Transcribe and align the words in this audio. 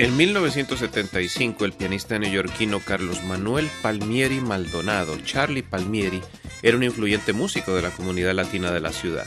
En 0.00 0.16
1975, 0.16 1.66
el 1.66 1.74
pianista 1.74 2.18
neoyorquino 2.18 2.80
Carlos 2.80 3.22
Manuel 3.24 3.68
Palmieri 3.82 4.40
Maldonado, 4.40 5.18
Charlie 5.26 5.62
Palmieri, 5.62 6.22
era 6.62 6.78
un 6.78 6.84
influyente 6.84 7.34
músico 7.34 7.74
de 7.74 7.82
la 7.82 7.90
comunidad 7.90 8.32
latina 8.32 8.70
de 8.70 8.80
la 8.80 8.92
ciudad. 8.92 9.26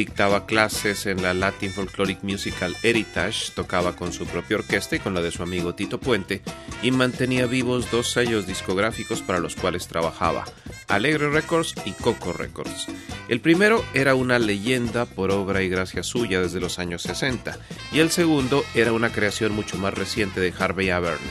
Dictaba 0.00 0.46
clases 0.46 1.04
en 1.04 1.20
la 1.20 1.34
Latin 1.34 1.70
Folkloric 1.70 2.22
Musical 2.22 2.74
Heritage, 2.82 3.52
tocaba 3.54 3.96
con 3.96 4.14
su 4.14 4.24
propia 4.24 4.56
orquesta 4.56 4.96
y 4.96 4.98
con 4.98 5.12
la 5.12 5.20
de 5.20 5.30
su 5.30 5.42
amigo 5.42 5.74
Tito 5.74 6.00
Puente, 6.00 6.40
y 6.82 6.90
mantenía 6.90 7.44
vivos 7.44 7.90
dos 7.90 8.10
sellos 8.10 8.46
discográficos 8.46 9.20
para 9.20 9.40
los 9.40 9.56
cuales 9.56 9.88
trabajaba, 9.88 10.46
Alegre 10.88 11.28
Records 11.28 11.74
y 11.84 11.92
Coco 11.92 12.32
Records. 12.32 12.86
El 13.28 13.42
primero 13.42 13.84
era 13.92 14.14
una 14.14 14.38
leyenda 14.38 15.04
por 15.04 15.32
obra 15.32 15.60
y 15.60 15.68
gracia 15.68 16.02
suya 16.02 16.40
desde 16.40 16.60
los 16.60 16.78
años 16.78 17.02
60, 17.02 17.58
y 17.92 17.98
el 17.98 18.10
segundo 18.10 18.64
era 18.74 18.94
una 18.94 19.12
creación 19.12 19.52
mucho 19.52 19.76
más 19.76 19.92
reciente 19.92 20.40
de 20.40 20.54
Harvey 20.58 20.88
Averne. 20.88 21.30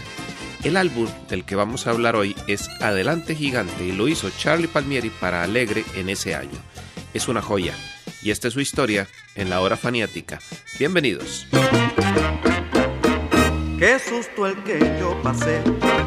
El 0.64 0.78
álbum 0.78 1.08
del 1.28 1.44
que 1.44 1.56
vamos 1.56 1.88
a 1.88 1.90
hablar 1.90 2.16
hoy 2.16 2.36
es 2.46 2.70
Adelante 2.82 3.34
Gigante 3.34 3.84
y 3.84 3.94
lo 3.94 4.08
hizo 4.08 4.30
Charlie 4.30 4.68
Palmieri 4.68 5.10
para 5.10 5.42
Alegre 5.42 5.86
en 5.96 6.10
ese 6.10 6.36
año. 6.36 6.69
Es 7.14 7.28
una 7.28 7.42
joya 7.42 7.74
y 8.22 8.32
esta 8.32 8.48
es 8.48 8.54
su 8.54 8.62
historia 8.62 9.08
en 9.36 9.50
la 9.50 9.62
hora 9.62 9.78
faniática. 9.78 10.40
Bienvenidos. 10.78 11.48
Qué 13.80 13.98
susto 13.98 14.46
el 14.46 14.62
que 14.64 14.80
yo 15.00 15.20
pasé, 15.24 15.62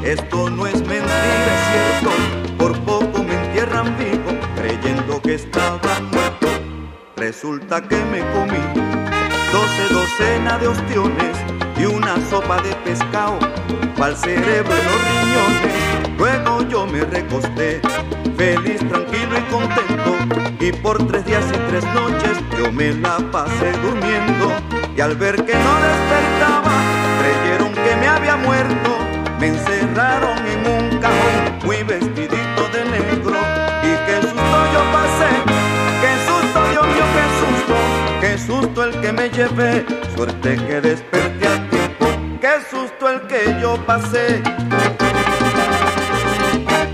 esto 0.05 0.50
no 0.50 0.67
es 0.67 0.78
mentira, 0.80 1.03
es 1.08 2.00
cierto. 2.03 2.56
Por 2.58 2.78
poco 2.84 3.25
me 3.25 3.34
entierran 3.34 3.97
vivo, 3.98 4.39
creyendo 4.56 5.20
que 5.23 5.34
estaba 5.34 6.00
muerto. 6.12 6.48
Resulta 7.17 7.83
que 7.83 7.97
me 7.97 8.20
comí 8.33 8.92
doce 9.53 9.92
docenas 9.92 10.61
de 10.61 10.69
ostiones 10.69 11.36
y 11.78 11.84
una 11.84 12.14
sopa 12.30 12.62
de 12.62 12.75
pescado, 12.77 13.39
pa'l 13.97 14.17
cerebro 14.17 14.75
y 14.77 14.84
los 14.84 15.00
riñones. 15.08 16.19
Luego 16.19 16.69
yo 16.69 16.86
me 16.86 17.00
recosté, 17.00 17.80
feliz, 18.36 18.78
tranquilo 18.89 19.39
y 19.39 19.50
contento. 19.50 20.32
Y 20.62 20.70
por 20.70 21.05
tres 21.08 21.24
días 21.24 21.45
y 21.48 21.58
tres 21.70 21.84
noches 21.92 22.39
yo 22.56 22.70
me 22.70 22.92
la 22.92 23.18
pasé 23.33 23.73
durmiendo. 23.83 24.52
Y 24.96 25.00
al 25.00 25.17
ver 25.17 25.34
que 25.45 25.55
no 25.55 25.74
despertaba, 25.89 26.70
creyeron 27.18 27.74
que 27.74 27.96
me 27.96 28.06
había 28.06 28.36
muerto. 28.36 28.96
Me 29.40 29.48
encerraron 29.48 30.39
en 30.46 30.61
un 30.64 31.00
cajón, 31.00 31.58
muy 31.64 31.83
vestidito 31.83 32.68
de 32.73 32.84
negro. 32.84 33.40
Y 33.83 33.90
qué 34.06 34.23
susto 34.23 34.58
yo 34.73 34.83
pasé, 34.92 35.30
qué 36.00 36.12
susto, 36.28 36.70
Dios 36.70 36.86
mío, 36.86 37.05
qué 37.17 37.27
susto. 37.42 37.74
Qué 38.20 38.39
susto 38.39 38.84
el 38.84 39.00
que 39.00 39.12
me 39.12 39.30
llevé, 39.30 39.84
suerte 40.14 40.55
que 40.64 40.80
desperté 40.80 41.48
a 41.48 41.70
tiempo. 41.70 42.06
Qué 42.40 42.52
susto 42.70 43.08
el 43.08 43.20
que 43.23 43.58
yo 43.61 43.84
pasé. 43.84 44.40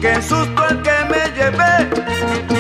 Qué 0.01 0.23
susto 0.23 0.69
el 0.71 0.81
que 0.81 0.95
me 1.11 1.23
llevé. 1.37 2.58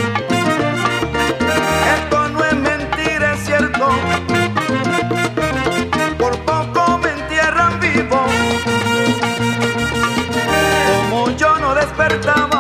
Yo 12.10 12.57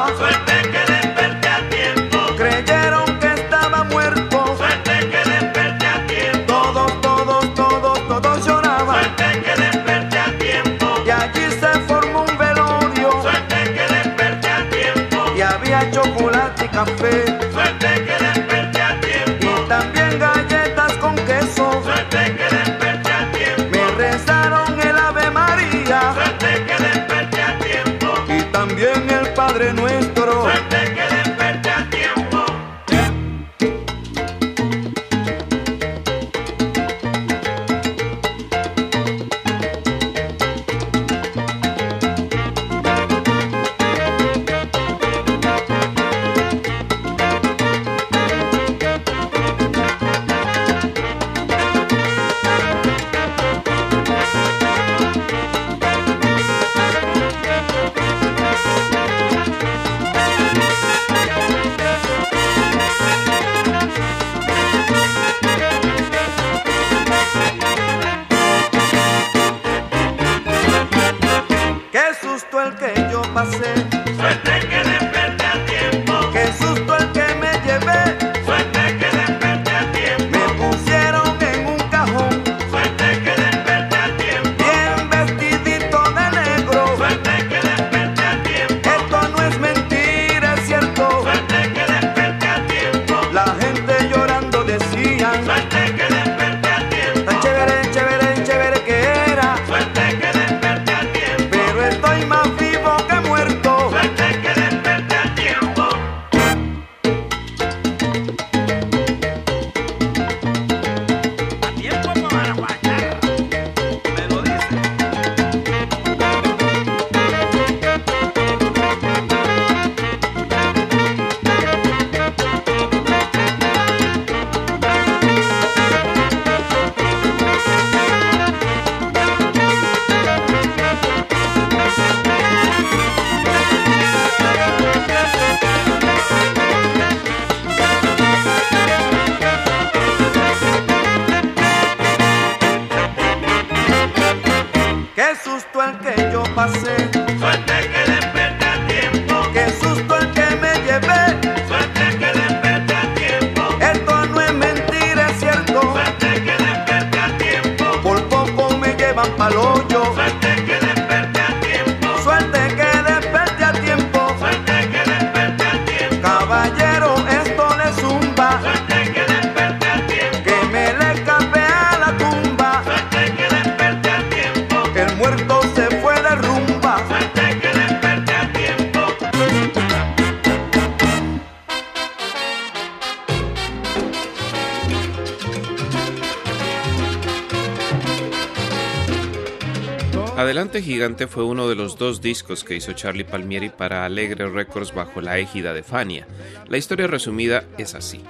Adelante 190.58 190.82
Gigante 190.82 191.28
fue 191.28 191.44
uno 191.44 191.68
de 191.68 191.76
los 191.76 191.98
dos 191.98 192.20
discos 192.20 192.64
que 192.64 192.74
hizo 192.74 192.92
Charlie 192.92 193.22
Palmieri 193.22 193.68
para 193.68 194.04
Alegre 194.04 194.48
Records 194.48 194.92
bajo 194.92 195.20
la 195.20 195.38
égida 195.38 195.72
de 195.72 195.84
Fania. 195.84 196.26
La 196.66 196.78
historia 196.78 197.06
resumida 197.06 197.62
es 197.78 197.94
así. 197.94 198.22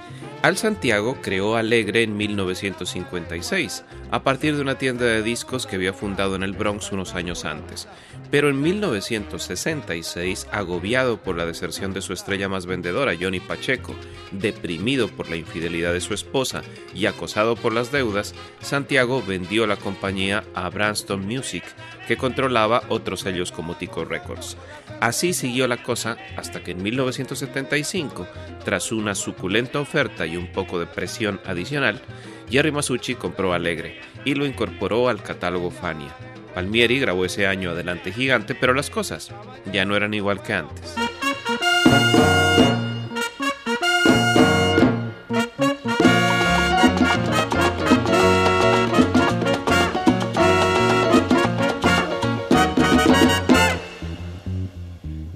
Al 0.43 0.55
Santiago 0.55 1.17
creó 1.23 1.55
Alegre 1.55 2.03
en 2.03 2.15
1956, 2.15 3.83
a 4.11 4.21
partir 4.21 4.55
de 4.55 4.61
una 4.61 4.77
tienda 4.77 5.05
de 5.05 5.23
discos 5.23 5.65
que 5.65 5.75
había 5.75 5.91
fundado 5.91 6.35
en 6.35 6.43
el 6.43 6.53
Bronx 6.53 6.91
unos 6.91 7.15
años 7.15 7.45
antes. 7.45 7.87
Pero 8.29 8.49
en 8.49 8.61
1966, 8.61 10.47
agobiado 10.51 11.17
por 11.17 11.35
la 11.35 11.47
deserción 11.47 11.93
de 11.93 12.01
su 12.01 12.13
estrella 12.13 12.47
más 12.47 12.67
vendedora, 12.67 13.17
Johnny 13.19 13.39
Pacheco, 13.39 13.95
deprimido 14.31 15.07
por 15.07 15.31
la 15.31 15.35
infidelidad 15.35 15.93
de 15.93 16.01
su 16.01 16.13
esposa 16.13 16.61
y 16.93 17.07
acosado 17.07 17.55
por 17.55 17.73
las 17.73 17.91
deudas, 17.91 18.35
Santiago 18.61 19.23
vendió 19.27 19.65
la 19.65 19.77
compañía 19.77 20.43
a 20.53 20.69
Branston 20.69 21.25
Music, 21.25 21.63
que 22.09 22.17
controlaba 22.17 22.81
otros 22.89 23.19
sellos 23.19 23.51
como 23.51 23.75
Tico 23.75 24.03
Records. 24.03 24.57
Así 24.99 25.31
siguió 25.31 25.67
la 25.67 25.83
cosa 25.83 26.17
hasta 26.37 26.63
que 26.63 26.71
en 26.71 26.81
1975, 26.81 28.25
tras 28.65 28.91
una 28.91 29.13
suculenta 29.13 29.79
oferta 29.79 30.25
y 30.25 30.35
un 30.35 30.51
poco 30.51 30.79
de 30.79 30.87
presión 30.87 31.39
adicional, 31.45 32.01
Jerry 32.49 32.71
Masucci 32.71 33.13
compró 33.13 33.53
Alegre 33.53 34.01
y 34.25 34.33
lo 34.33 34.47
incorporó 34.47 35.07
al 35.07 35.21
catálogo 35.21 35.69
Fania. 35.69 36.15
Palmieri 36.55 36.99
grabó 36.99 37.25
ese 37.25 37.45
año 37.45 37.69
Adelante 37.69 38.11
Gigante, 38.11 38.55
pero 38.55 38.73
las 38.73 38.89
cosas 38.89 39.31
ya 39.71 39.85
no 39.85 39.95
eran 39.95 40.15
igual 40.15 40.41
que 40.41 40.53
antes. 40.53 40.95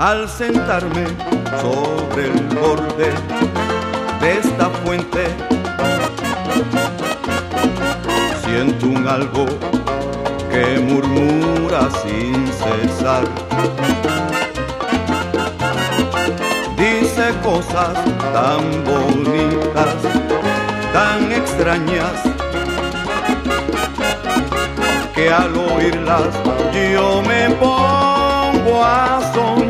Al 0.04 0.28
sentarme 0.28 1.06
sobre 1.62 2.26
el 2.26 2.42
borde 2.60 3.10
de 4.20 4.38
esta 4.38 4.70
fuente, 4.84 5.28
siento 8.44 8.88
un 8.88 9.08
algo 9.08 9.46
que 10.52 10.78
murmura 10.82 11.88
sin 12.02 12.36
cesar. 12.48 13.24
Dice 16.76 17.34
cosas 17.42 17.94
tan 18.34 18.84
bonitas, 18.84 19.96
tan 20.92 21.32
extrañas, 21.32 22.24
que 25.16 25.32
al 25.32 25.56
oírlas 25.56 26.28
yo 26.92 27.22
me 27.22 27.50
pongo 27.56 28.84
a 28.84 29.32
soñar. 29.34 29.63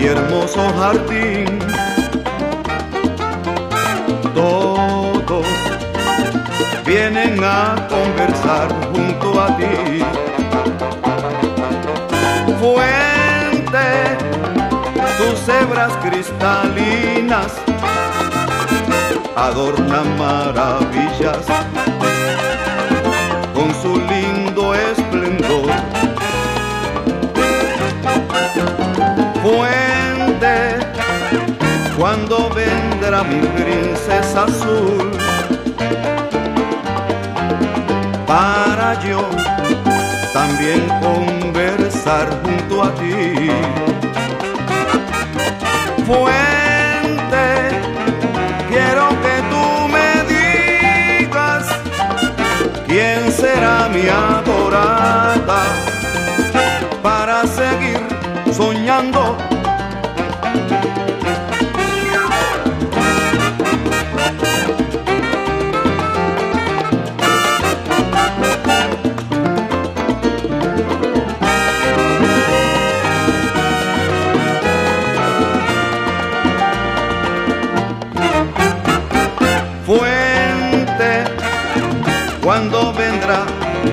Y 0.00 0.06
hermoso 0.06 0.60
jardín. 0.78 1.58
Todos 4.34 5.46
vienen 6.86 7.38
a 7.44 7.86
conversar 7.88 8.68
junto 8.92 9.40
a 9.40 9.56
ti. 9.58 10.02
Fuente, 12.60 13.88
tus 15.18 15.48
hebras 15.48 15.92
cristalinas 16.02 17.52
adornan 19.36 20.18
maravillas 20.18 21.46
cuando 32.10 32.50
vendrá 32.50 33.22
mi 33.22 33.40
princesa 33.56 34.42
azul 34.42 35.12
para 38.26 38.98
yo 39.00 39.20
también 40.32 40.88
conversar 41.00 42.26
junto 42.42 42.82
a 42.82 42.92
ti. 42.96 43.50
Fuente, 46.04 47.46
quiero 48.68 49.08
que 49.24 49.34
tú 49.52 49.64
me 49.94 50.10
digas 50.34 51.68
quién 52.88 53.30
será 53.30 53.88
mi 53.88 54.08
adorada 54.08 55.62
para 57.04 57.46
seguir 57.46 58.00
soñando. 58.52 59.59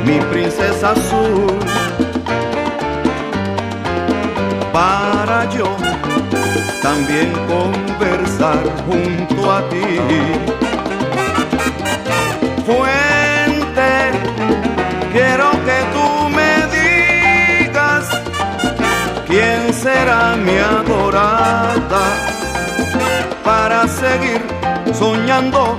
Mi 0.05 0.19
princesa 0.31 0.91
azul 0.91 1.57
para 4.73 5.49
yo 5.49 5.67
también 6.81 7.31
conversar 7.47 8.63
junto 8.85 9.51
a 9.51 9.59
ti. 9.69 9.87
Fuente, 12.65 13.91
quiero 15.11 15.51
que 15.67 15.77
tú 15.95 16.29
me 16.37 16.51
digas 16.77 18.05
quién 19.27 19.73
será 19.73 20.35
mi 20.35 20.57
adorada 20.57 22.05
para 23.43 23.87
seguir 23.87 24.41
soñando, 24.93 25.77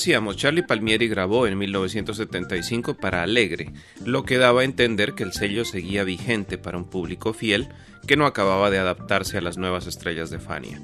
decíamos, 0.00 0.38
Charlie 0.38 0.62
Palmieri 0.62 1.08
grabó 1.08 1.46
en 1.46 1.58
1975 1.58 2.94
para 2.94 3.22
Alegre, 3.22 3.70
lo 4.02 4.24
que 4.24 4.38
daba 4.38 4.62
a 4.62 4.64
entender 4.64 5.12
que 5.12 5.24
el 5.24 5.34
sello 5.34 5.66
seguía 5.66 6.04
vigente 6.04 6.56
para 6.56 6.78
un 6.78 6.88
público 6.88 7.34
fiel 7.34 7.68
que 8.06 8.16
no 8.16 8.24
acababa 8.24 8.70
de 8.70 8.78
adaptarse 8.78 9.36
a 9.36 9.42
las 9.42 9.58
nuevas 9.58 9.86
estrellas 9.86 10.30
de 10.30 10.38
Fania. 10.38 10.80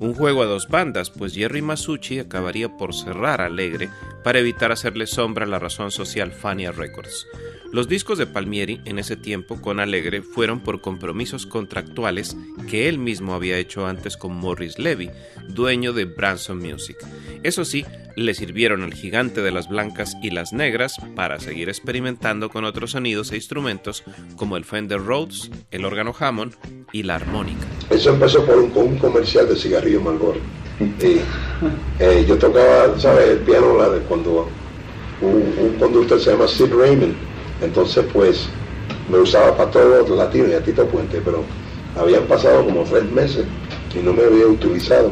Un 0.00 0.14
juego 0.14 0.42
a 0.42 0.46
dos 0.46 0.66
bandas, 0.66 1.10
pues 1.10 1.32
Jerry 1.32 1.62
Masucci 1.62 2.18
acabaría 2.18 2.76
por 2.76 2.92
cerrar 2.92 3.40
Alegre 3.40 3.88
para 4.24 4.40
evitar 4.40 4.72
hacerle 4.72 5.06
sombra 5.06 5.44
a 5.44 5.48
la 5.48 5.60
razón 5.60 5.92
social 5.92 6.32
Fania 6.32 6.72
Records. 6.72 7.24
Los 7.72 7.88
discos 7.88 8.18
de 8.18 8.26
Palmieri 8.26 8.80
en 8.84 8.98
ese 8.98 9.16
tiempo 9.16 9.60
con 9.60 9.80
Alegre 9.80 10.22
fueron 10.22 10.60
por 10.60 10.80
compromisos 10.80 11.46
contractuales 11.46 12.36
que 12.70 12.88
él 12.88 12.98
mismo 12.98 13.34
había 13.34 13.58
hecho 13.58 13.86
antes 13.86 14.16
con 14.16 14.34
Morris 14.36 14.78
Levy, 14.78 15.10
dueño 15.48 15.92
de 15.92 16.04
Branson 16.04 16.58
Music. 16.58 16.96
Eso 17.42 17.64
sí, 17.64 17.84
le 18.16 18.34
sirvieron 18.34 18.82
al 18.82 18.94
gigante 18.94 19.42
de 19.42 19.52
las 19.52 19.68
blancas 19.68 20.16
y 20.22 20.30
las 20.30 20.52
negras 20.52 20.96
para 21.14 21.38
seguir 21.38 21.68
experimentando 21.68 22.48
con 22.48 22.64
otros 22.64 22.92
sonidos 22.92 23.30
e 23.32 23.36
instrumentos 23.36 24.04
como 24.36 24.56
el 24.56 24.64
Fender 24.64 25.00
Rhodes, 25.00 25.50
el 25.70 25.84
órgano 25.84 26.14
Hammond 26.18 26.54
y 26.92 27.02
la 27.02 27.16
armónica. 27.16 27.66
Eso 27.90 28.10
empezó 28.10 28.44
por 28.46 28.58
un, 28.58 28.98
comercial 28.98 29.48
de 29.48 29.56
cigarrillo 29.56 30.00
Marlboro. 30.00 30.40
Y 30.80 31.20
eh, 32.02 32.24
yo 32.26 32.36
tocaba, 32.38 32.98
¿sabes? 32.98 33.30
El 33.30 33.38
piano 33.38 33.76
la 33.76 33.90
de 33.90 34.00
cuando 34.00 34.48
un, 35.20 35.54
un 35.58 35.78
conductor 35.78 36.20
se 36.20 36.30
llama 36.30 36.48
Sid 36.48 36.72
Raymond. 36.72 37.35
Entonces, 37.62 38.04
pues, 38.12 38.48
me 39.10 39.18
usaba 39.18 39.56
para 39.56 39.70
todos 39.70 40.08
los 40.08 40.18
latinos 40.18 40.48
y 40.50 40.54
a 40.54 40.60
Tito 40.62 40.84
Puente, 40.86 41.20
pero 41.24 41.42
habían 41.98 42.24
pasado 42.24 42.64
como 42.64 42.82
tres 42.82 43.04
meses 43.10 43.44
y 43.94 44.04
no 44.04 44.12
me 44.12 44.24
había 44.24 44.46
utilizado. 44.46 45.10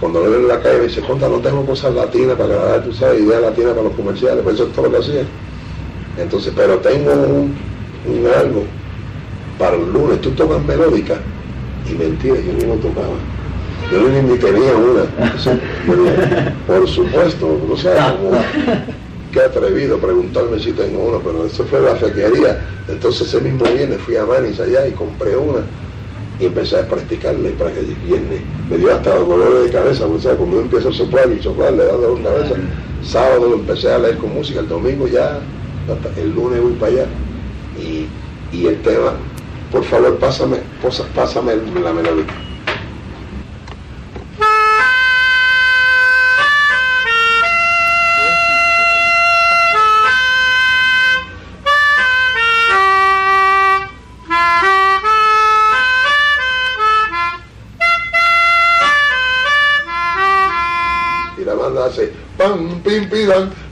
Cuando 0.00 0.20
lo 0.20 0.30
veo 0.30 0.40
en 0.40 0.48
la 0.48 0.60
calle 0.60 0.78
me 0.78 0.86
dice, 0.88 1.00
Conta, 1.02 1.28
no 1.28 1.38
tengo 1.38 1.64
cosas 1.64 1.94
latinas 1.94 2.36
para 2.36 2.54
grabar, 2.54 2.84
tú 2.84 2.92
sabes, 2.92 3.22
ideas 3.22 3.42
latinas 3.42 3.72
para 3.72 3.84
los 3.84 3.92
comerciales, 3.92 4.42
pues 4.42 4.56
eso 4.56 4.66
es 4.66 4.72
todo 4.72 4.86
lo 4.86 4.92
que 4.92 4.98
hacía. 4.98 5.24
Entonces, 6.18 6.52
pero 6.54 6.78
tengo 6.78 7.12
un, 7.12 7.56
algo 8.38 8.64
para 9.58 9.76
el 9.76 9.92
lunes, 9.92 10.20
tú 10.20 10.30
tocas 10.30 10.62
melódica. 10.64 11.16
Y 11.90 11.94
mentira, 11.94 12.36
yo 12.36 12.52
ni 12.52 12.64
lo 12.64 12.74
tocaba. 12.76 13.16
Yo 13.92 14.08
ni, 14.08 14.30
ni 14.30 14.38
tenía 14.38 14.74
una. 14.74 15.04
Pero, 16.66 16.80
por 16.80 16.88
supuesto, 16.88 17.60
no 17.68 17.76
sé, 17.76 17.90
como, 17.90 18.38
qué 19.34 19.40
atrevido 19.40 19.98
preguntarme 19.98 20.60
si 20.60 20.72
tengo 20.72 21.08
una, 21.08 21.18
pero 21.18 21.44
eso 21.44 21.64
fue 21.64 21.80
la 21.80 21.96
fequería. 21.96 22.64
Entonces 22.88 23.26
ese 23.26 23.40
mismo 23.40 23.64
viernes 23.64 24.00
fui 24.02 24.16
a 24.16 24.24
Manis 24.24 24.60
allá 24.60 24.86
y 24.86 24.92
compré 24.92 25.36
una 25.36 25.60
y 26.38 26.46
empecé 26.46 26.78
a 26.78 26.88
practicarla 26.88 27.48
y 27.48 27.52
para 27.52 27.72
que 27.72 27.80
viernes 27.80 28.40
me 28.70 28.78
dio 28.78 28.94
hasta 28.94 29.16
dolores 29.16 29.64
de 29.64 29.70
cabeza, 29.70 30.06
porque 30.06 30.22
¿sabes? 30.22 30.38
cuando 30.38 30.56
uno 30.56 30.64
empieza 30.66 30.88
a 30.88 30.92
soplar 30.92 31.30
y 31.32 31.42
soplar, 31.42 31.72
le 31.72 31.84
da 31.84 31.92
dolor 31.92 32.18
de 32.18 32.24
cabeza. 32.24 32.54
Sábado 33.02 33.48
lo 33.48 33.54
empecé 33.56 33.92
a 33.92 33.98
leer 33.98 34.18
con 34.18 34.34
música, 34.34 34.60
el 34.60 34.68
domingo 34.68 35.08
ya, 35.08 35.40
hasta 35.88 36.20
el 36.20 36.32
lunes 36.32 36.62
voy 36.62 36.72
para 36.74 36.92
allá. 36.92 37.06
Y, 37.76 38.06
y 38.56 38.66
el 38.66 38.80
tema, 38.82 39.14
por 39.72 39.82
favor, 39.84 40.16
pásame, 40.18 40.58
pásame 41.14 41.56
la 41.82 41.92
melodía. 41.92 42.43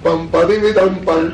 Pam 0.03 0.29
pim 0.31 0.63
pidam 0.63 1.33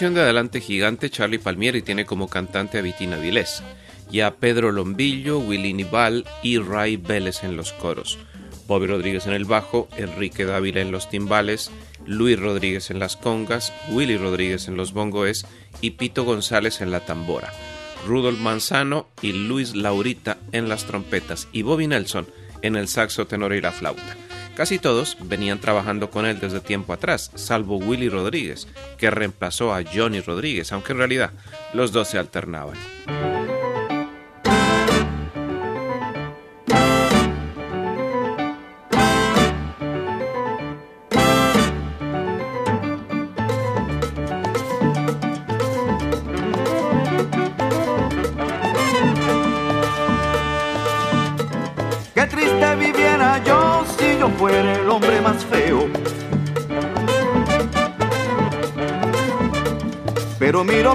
de 0.00 0.20
Adelante 0.20 0.60
Gigante, 0.60 1.08
Charlie 1.08 1.38
Palmieri 1.38 1.80
tiene 1.80 2.04
como 2.04 2.28
cantante 2.28 2.78
a 2.78 2.82
Vitina 2.82 3.16
Vilés 3.16 3.62
y 4.10 4.20
a 4.20 4.34
Pedro 4.34 4.72
Lombillo, 4.72 5.38
Willy 5.38 5.72
Nibal 5.72 6.24
y 6.42 6.58
Ray 6.58 6.96
Vélez 6.96 7.44
en 7.44 7.56
los 7.56 7.72
coros, 7.72 8.18
Bobby 8.66 8.88
Rodríguez 8.88 9.28
en 9.28 9.34
el 9.34 9.44
bajo, 9.44 9.88
Enrique 9.96 10.46
Dávila 10.46 10.80
en 10.80 10.90
los 10.90 11.08
timbales, 11.08 11.70
Luis 12.06 12.40
Rodríguez 12.40 12.90
en 12.90 12.98
las 12.98 13.16
congas, 13.16 13.72
Willy 13.88 14.16
Rodríguez 14.16 14.66
en 14.66 14.76
los 14.76 14.92
bongoes 14.92 15.46
y 15.80 15.92
Pito 15.92 16.24
González 16.24 16.80
en 16.80 16.90
la 16.90 17.06
tambora, 17.06 17.52
Rudolf 18.04 18.40
Manzano 18.40 19.06
y 19.22 19.32
Luis 19.32 19.76
Laurita 19.76 20.38
en 20.50 20.68
las 20.68 20.86
trompetas 20.86 21.46
y 21.52 21.62
Bobby 21.62 21.86
Nelson 21.86 22.26
en 22.62 22.74
el 22.74 22.88
saxo 22.88 23.28
tenor 23.28 23.54
y 23.54 23.60
la 23.60 23.70
flauta. 23.70 24.16
Casi 24.56 24.78
todos 24.78 25.16
venían 25.20 25.60
trabajando 25.60 26.10
con 26.10 26.26
él 26.26 26.38
desde 26.38 26.60
tiempo 26.60 26.92
atrás, 26.92 27.32
salvo 27.34 27.76
Willy 27.76 28.08
Rodríguez, 28.08 28.68
que 28.98 29.10
reemplazó 29.10 29.74
a 29.74 29.82
Johnny 29.82 30.20
Rodríguez, 30.20 30.72
aunque 30.72 30.92
en 30.92 30.98
realidad 30.98 31.32
los 31.72 31.90
dos 31.90 32.08
se 32.08 32.18
alternaban. 32.18 32.76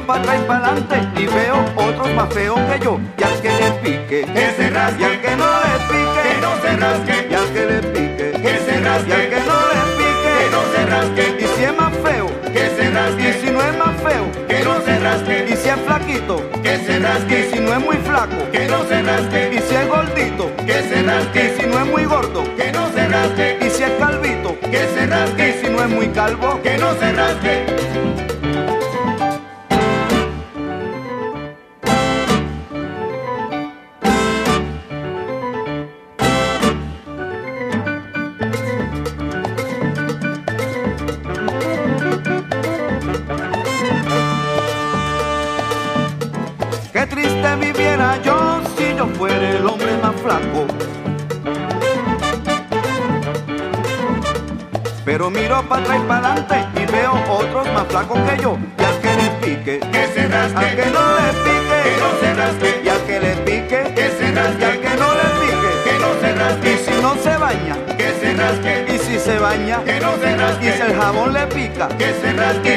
Para 0.09 0.21
atrás 0.21 0.39
y 0.39 0.47
para 0.47 0.65
adelante 0.65 1.21
y 1.21 1.25
veo 1.27 1.65
otros 1.75 2.13
más 2.15 2.33
feos 2.33 2.59
que 2.61 2.83
yo. 2.83 2.99
Y 3.15 3.23
al 3.23 3.41
que 3.41 3.49
le 3.49 3.71
pique, 3.83 4.25
Que 4.33 4.51
se 4.57 4.69
rasque. 4.71 5.01
Y 5.01 5.05
al 5.05 5.21
que 5.21 5.35
no 5.35 5.45
le 5.61 5.75
pique, 5.87 6.21
Que 6.25 6.41
no 6.41 6.51
se 6.63 6.77
rasque. 6.77 7.27
Y 7.29 7.33
al 7.35 7.49
que 7.53 7.65
le 7.67 7.79
pique, 7.93 8.31
Que 8.41 8.57
se 8.57 8.79
rasque. 8.81 9.09
Y 9.09 9.13
al 9.13 9.29
que 9.29 9.39
no 9.49 9.57
le 9.69 9.81
pique, 9.99 10.31
Que 10.39 10.49
no 10.49 10.61
se 10.73 10.85
rasque. 10.87 11.37
Y 11.37 11.47
si 11.55 11.63
es 11.63 11.77
más 11.77 11.93
feo, 12.03 12.27
Que 12.51 12.69
se 12.75 12.89
rasque. 12.89 13.29
Y 13.29 13.33
si 13.33 13.51
no 13.51 13.61
es 13.61 13.77
más 13.77 13.95
feo, 14.01 14.25
Que 14.47 14.63
no 14.63 14.81
se 14.81 14.99
rasque. 14.99 15.45
Y 15.47 15.55
si 15.55 15.69
es 15.69 15.79
flaquito, 15.85 16.49
Que 16.63 16.77
se 16.79 16.99
rasque. 16.99 17.39
Y 17.39 17.53
si 17.53 17.59
no 17.59 17.73
es 17.73 17.79
muy 17.79 17.97
flaco, 17.97 18.51
Que 18.51 18.65
no 18.65 18.83
se 18.85 19.03
rasque. 19.03 19.51
Y 19.53 19.59
si 19.61 19.75
es 19.75 19.87
gordito, 19.87 20.51
Que 20.65 20.77
se 20.89 21.03
rasque. 21.03 21.45
Y 21.45 21.61
si 21.61 21.67
no 21.67 21.79
es 21.81 21.85
muy 21.85 22.05
gordo, 22.05 22.43
Que 22.57 22.71
no 22.71 22.91
se 22.93 23.07
rasque. 23.07 23.59
Y 23.61 23.69
si 23.69 23.83
es 23.83 23.91
calvito, 23.99 24.59
Que 24.71 24.87
se 24.87 25.05
rasque. 25.05 25.49
Y 25.49 25.53
si 25.61 25.71
no 25.71 25.83
es 25.83 25.89
muy 25.89 26.07
calvo, 26.07 26.59
Que 26.63 26.79
no 26.79 26.95
se 26.95 27.13
rasque. 27.13 28.28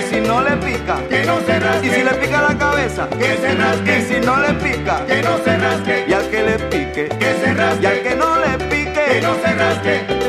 Y 0.04 0.14
si 0.14 0.20
no 0.20 0.40
le 0.42 0.56
pica, 0.56 0.96
Que 1.08 1.24
no 1.24 1.40
se 1.46 1.58
rasque. 1.60 1.86
y 1.86 1.90
si 1.90 2.02
le 2.02 2.10
pica 2.14 2.42
la 2.42 2.58
cabeza, 2.58 3.08
Que 3.08 3.36
se 3.36 3.54
rasque. 3.54 3.98
y 3.98 4.02
si 4.02 4.20
no 4.26 4.36
le 4.40 4.52
pica, 4.54 5.04
Que 5.06 5.22
no 5.22 5.38
se 5.44 5.56
rasque. 5.56 6.04
y 6.08 6.12
al 6.12 6.28
que 6.30 6.42
le 6.42 6.58
pique, 6.70 7.08
Que 7.18 7.34
se 7.42 7.54
rasque. 7.54 7.82
y 7.82 7.86
al 7.86 8.02
que 8.02 8.14
no 8.16 8.36
le 8.38 8.58
pique, 8.70 9.04
Que 9.12 9.20
no 9.22 9.34
se 9.42 9.54
rasque. 9.54 10.21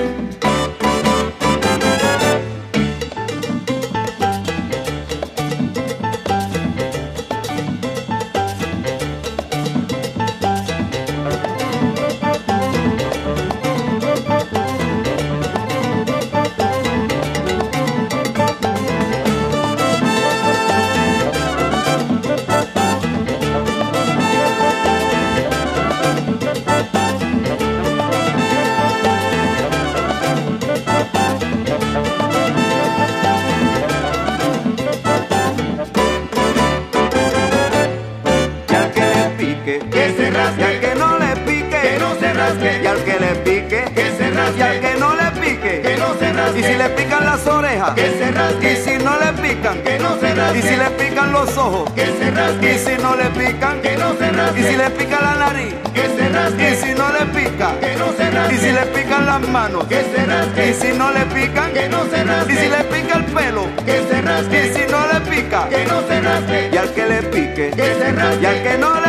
Que 67.76 67.96
se 67.96 68.06
al 68.06 68.64
que 68.64 68.78
no 68.78 69.03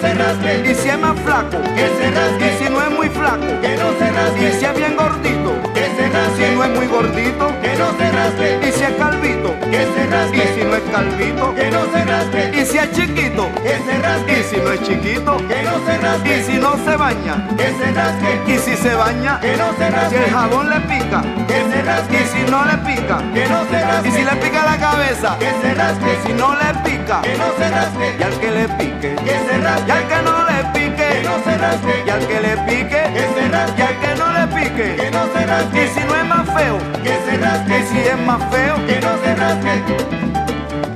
Y 0.00 0.74
si 0.74 0.88
es 0.90 0.98
más 0.98 1.18
flaco, 1.20 1.58
que 1.74 1.88
se 1.98 2.10
rasque. 2.12 2.54
Y 2.54 2.64
si 2.64 2.70
no 2.70 2.82
es 2.82 2.90
muy 2.90 3.08
flaco, 3.08 3.46
que 3.60 3.76
no 3.76 3.90
se 3.98 4.10
rasque. 4.12 4.48
Y 4.48 4.52
si 4.52 4.64
es 4.64 4.76
bien 4.76 4.96
gordito, 4.96 5.72
que 5.74 5.84
se 5.96 6.08
rasque. 6.08 6.48
Si 6.48 6.54
no 6.54 6.64
es 6.64 6.70
muy 6.70 6.86
gordito, 6.86 7.60
que 7.60 7.74
no 7.76 7.90
se 7.98 8.10
rasque. 8.12 8.60
Y 8.62 8.72
si 8.72 8.84
es 8.84 8.92
calvito, 8.92 9.58
que 9.60 9.86
se 9.92 10.06
rasque. 10.06 10.36
Y 10.36 10.60
si 10.60 10.64
no 10.64 10.76
es 10.76 10.82
calvito, 10.92 11.54
que 11.54 11.70
no 11.70 11.84
se 11.92 12.04
rasque. 12.04 12.50
Y 12.54 12.66
si 12.66 12.78
es 12.78 12.92
chiquito, 12.92 13.50
que 13.62 13.78
se 13.86 13.98
rasque. 13.98 14.40
Y 14.40 14.42
si 14.44 14.56
no 14.58 14.72
es 14.72 14.82
chiquito, 14.82 15.36
que 15.48 15.62
no 15.64 15.84
se 15.84 15.98
rasque. 15.98 16.38
Y 16.38 16.42
si 16.44 16.52
no 16.58 16.76
se 16.84 16.96
baña, 16.96 17.48
que 17.56 17.66
se 17.74 17.92
rasque. 17.92 18.40
Y 18.46 18.58
si 18.58 18.76
se 18.76 18.94
baña, 18.94 19.40
que 19.40 19.56
no 19.56 19.72
se 19.76 19.90
rasque. 19.90 20.16
Si 20.16 20.24
el 20.24 20.30
jabón 20.30 20.70
le 20.70 20.80
pica, 20.80 21.22
que 21.48 21.74
se 21.74 21.82
rasque. 21.82 22.22
Y 22.22 22.26
si 22.26 22.50
no 22.50 22.64
le 22.64 22.78
pica, 22.78 23.18
que 23.34 23.48
no 23.48 23.64
se 23.68 23.84
rasque. 23.84 24.08
Y 24.08 24.12
si 24.12 24.22
le 24.22 24.36
pica 24.36 24.64
la 24.64 24.78
cabeza, 24.78 25.36
que 25.40 25.50
se 25.60 25.74
rasque. 25.74 26.06
Y 26.06 26.26
si 26.28 26.32
no 26.34 26.54
le 26.54 26.74
pica, 26.84 26.87
que 27.22 27.38
no 27.38 27.46
se 27.56 27.70
rasque. 27.70 28.16
Y 28.18 28.22
al 28.22 28.40
que 28.40 28.50
le 28.50 28.68
pique, 28.68 29.16
que 29.24 29.38
se 29.46 29.58
rasque. 29.58 29.88
Y 29.88 29.90
al 29.90 30.08
que 30.08 30.22
no 30.22 30.44
le 30.44 30.64
pique, 30.74 31.08
que 31.08 31.22
no 31.24 31.42
se 31.42 31.58
rasque. 31.58 32.04
Y 32.06 32.10
al 32.10 32.26
que 32.26 32.40
le 32.40 32.56
pique, 32.68 33.02
que 33.14 33.24
se 33.34 33.48
rasque. 33.48 33.78
Y 33.78 33.82
al 33.82 33.98
que 34.00 34.14
no 34.20 34.32
le 34.32 34.46
pique, 34.48 34.96
que 34.96 35.10
no 35.10 35.32
se 35.32 35.46
rasque. 35.46 35.84
Y 35.84 35.88
si 35.88 36.00
no 36.06 36.14
es 36.16 36.24
más 36.26 36.46
feo, 36.50 36.78
que 37.02 37.18
se 37.24 37.36
rasque. 37.38 37.78
Y 37.78 37.86
si 37.86 37.98
es 37.98 38.18
más 38.18 38.42
feo, 38.50 38.86
que 38.86 39.00
no 39.00 39.12
se 39.22 39.34
rasque. 39.34 39.82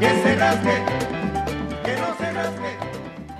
Que 0.01 0.23
se 0.23 0.37
rasque. 0.37 0.83
Que 1.85 1.97
no 1.97 2.09
se 2.19 2.33
rasque. 2.33 2.79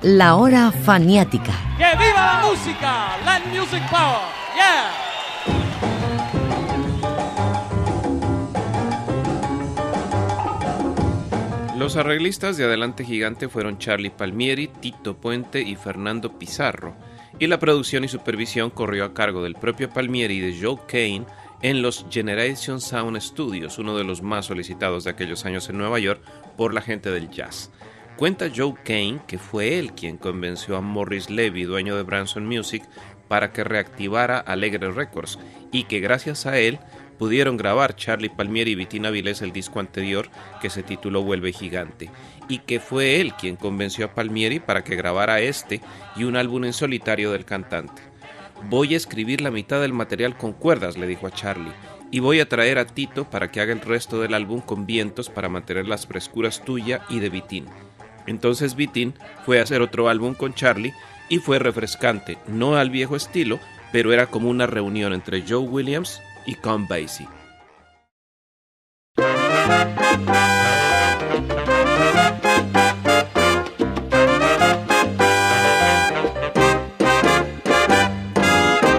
La 0.03 0.35
hora 0.37 0.73
faniática. 0.73 1.53
¡Que 1.77 1.97
viva 1.97 2.27
la 2.27 2.47
música! 2.47 2.93
Land 3.25 3.47
Music 3.53 3.83
Power. 3.91 4.21
Yeah. 4.55 5.02
Los 11.83 11.97
arreglistas 11.97 12.57
de 12.57 12.65
Adelante 12.65 13.05
Gigante 13.05 13.49
fueron 13.49 13.77
Charlie 13.77 14.11
Palmieri, 14.11 14.69
Tito 14.69 15.17
Puente 15.17 15.63
y 15.63 15.75
Fernando 15.75 16.39
Pizarro, 16.39 16.95
y 17.41 17.49
la 17.49 17.59
producción 17.59 18.05
y 18.05 18.09
supervisión 18.09 18.71
corrió 18.71 19.05
a 19.05 19.15
cargo 19.15 19.43
del 19.43 19.57
propio 19.57 19.91
Palmieri 19.91 20.37
y 20.37 20.41
de 20.41 20.63
Joe 20.63 20.79
Kane 20.87 21.27
en 21.61 21.83
los 21.83 22.07
Generation 22.09 22.81
Sound 22.81 23.21
Studios, 23.21 23.79
uno 23.79 23.97
de 23.97 24.05
los 24.05 24.23
más 24.23 24.47
solicitados 24.47 25.03
de 25.03 25.11
aquellos 25.11 25.45
años 25.45 25.69
en 25.71 25.79
Nueva 25.79 25.99
York 25.99 26.23
por 26.57 26.73
la 26.73 26.83
gente 26.83 27.11
del 27.11 27.31
jazz. 27.31 27.73
Cuenta 28.17 28.47
Joe 28.55 28.75
Kane 28.85 29.19
que 29.27 29.39
fue 29.39 29.81
él 29.81 29.93
quien 29.93 30.19
convenció 30.19 30.77
a 30.77 30.81
Morris 30.81 31.31
Levy, 31.31 31.65
dueño 31.65 31.97
de 31.97 32.05
Branson 32.05 32.47
Music, 32.47 32.85
para 33.27 33.53
que 33.53 33.65
reactivara 33.65 34.39
Alegre 34.39 34.93
Records 34.93 35.41
y 35.73 35.85
que 35.85 35.99
gracias 35.99 36.47
a 36.47 36.59
él 36.59 36.79
pudieron 37.23 37.57
grabar 37.57 37.95
Charlie 37.95 38.31
Palmieri 38.31 38.73
y 38.73 38.75
Vitina 38.75 39.11
Vilés 39.11 39.43
el 39.43 39.53
disco 39.53 39.79
anterior 39.79 40.29
que 40.61 40.71
se 40.71 40.83
tituló 40.83 41.23
Vuelve 41.23 41.53
Gigante, 41.53 42.11
y 42.49 42.59
que 42.59 42.81
fue 42.81 43.21
él 43.21 43.33
quien 43.35 43.55
convenció 43.55 44.07
a 44.07 44.13
Palmieri 44.13 44.59
para 44.59 44.83
que 44.83 44.97
grabara 44.97 45.39
este 45.39 45.81
y 46.17 46.25
un 46.25 46.35
álbum 46.35 46.65
en 46.65 46.73
solitario 46.73 47.31
del 47.31 47.45
cantante. 47.45 48.03
Voy 48.69 48.95
a 48.95 48.97
escribir 48.97 49.41
la 49.41 49.53
mitad 49.53 49.81
del 49.81 49.93
material 49.93 50.37
con 50.37 50.53
cuerdas, 50.53 50.99
le 50.99 51.07
dijo 51.07 51.29
a 51.29 51.31
Charlie, 51.31 51.71
y 52.11 52.19
voy 52.19 52.41
a 52.41 52.49
traer 52.49 52.79
a 52.79 52.87
Tito 52.87 53.31
para 53.31 53.53
que 53.53 53.61
haga 53.61 53.73
el 53.73 53.83
resto 53.83 54.21
del 54.21 54.35
álbum 54.35 54.61
con 54.61 54.85
vientos 54.85 55.31
para 55.31 55.49
mantener 55.49 55.87
las 55.87 56.09
frescuras 56.09 56.65
tuya 56.65 57.03
y 57.09 57.21
de 57.21 57.31
Vitín. 57.31 57.67
Entonces 58.27 58.75
Vitín 58.75 59.15
fue 59.47 59.61
a 59.61 59.63
hacer 59.63 59.81
otro 59.81 60.09
álbum 60.09 60.35
con 60.35 60.55
Charlie 60.55 60.93
y 61.29 61.39
fue 61.39 61.61
refrescante, 61.61 62.39
no 62.49 62.75
al 62.75 62.91
viejo 62.91 63.15
estilo, 63.15 63.61
pero 63.93 64.13
era 64.13 64.27
como 64.27 64.51
una 64.51 64.67
reunión 64.67 65.13
entre 65.13 65.45
Joe 65.49 65.59
Williams 65.59 66.21
y 66.47 66.55
Con 66.55 66.87
Basie. 66.87 67.29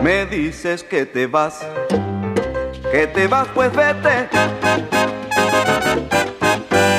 Me 0.01 0.25
dices 0.25 0.83
que 0.83 1.05
te 1.05 1.27
vas, 1.27 1.65
que 2.91 3.07
te 3.07 3.27
vas, 3.27 3.47
pues 3.53 3.71
vete. 3.73 4.29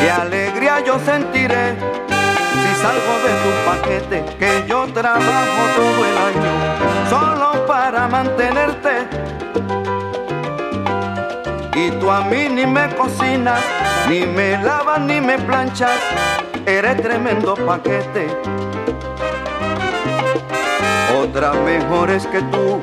Qué 0.01 0.11
alegría 0.11 0.81
yo 0.85 0.99
sentiré 1.01 1.75
si 2.09 2.83
salgo 2.83 3.15
de 3.25 3.33
tu 3.43 3.51
paquete, 3.67 4.37
que 4.39 4.65
yo 4.69 4.87
trabajo 4.93 5.63
todo 5.77 6.05
el 6.05 6.19
año 6.19 7.09
solo 7.11 7.67
para 7.67 8.09
mantenerte 8.09 9.34
y 11.75 11.91
tú 11.93 12.11
a 12.11 12.23
mí 12.23 12.49
ni 12.49 12.67
me 12.67 12.89
cocinas, 12.95 13.61
ni 14.09 14.21
me 14.27 14.63
lavas, 14.63 15.01
ni 15.01 15.21
me 15.21 15.39
planchas. 15.39 15.99
Eres 16.67 17.03
tremendo 17.03 17.55
paquete. 17.55 18.29
Otras 21.21 21.57
mejores 21.57 22.27
que 22.27 22.41
tú, 22.43 22.81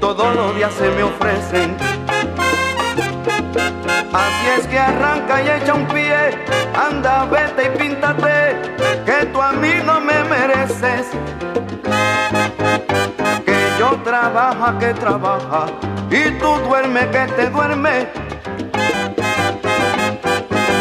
todos 0.00 0.34
los 0.34 0.56
días 0.56 0.72
se 0.74 0.88
me 0.90 1.02
ofrecen. 1.04 1.76
Así 4.12 4.46
es 4.58 4.66
que 4.66 4.78
arranca 4.78 5.40
y 5.42 5.62
echa 5.62 5.74
un 5.74 5.86
pie, 5.86 6.30
anda, 6.74 7.26
vete 7.26 7.66
y 7.66 7.78
píntate, 7.78 8.56
que 9.06 9.26
tú 9.26 9.40
a 9.40 9.52
mí 9.52 9.70
no 9.84 10.00
me 10.00 10.24
mereces. 10.24 11.06
Yo 13.80 13.98
trabaja, 14.04 14.78
que 14.78 14.92
trabaja, 14.92 15.64
y 16.10 16.32
tú 16.32 16.54
duerme 16.68 17.08
que 17.08 17.26
te 17.34 17.48
duerme. 17.48 18.08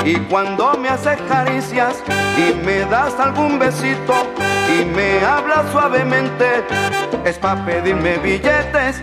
Y 0.03 0.17
cuando 0.29 0.73
me 0.73 0.89
haces 0.89 1.17
caricias 1.29 2.03
y 2.37 2.53
me 2.65 2.81
das 2.81 3.17
algún 3.17 3.57
besito 3.57 4.15
y 4.67 4.83
me 4.83 5.23
hablas 5.23 5.71
suavemente, 5.71 6.65
es 7.23 7.37
para 7.37 7.63
pedirme 7.63 8.17
billetes. 8.17 8.99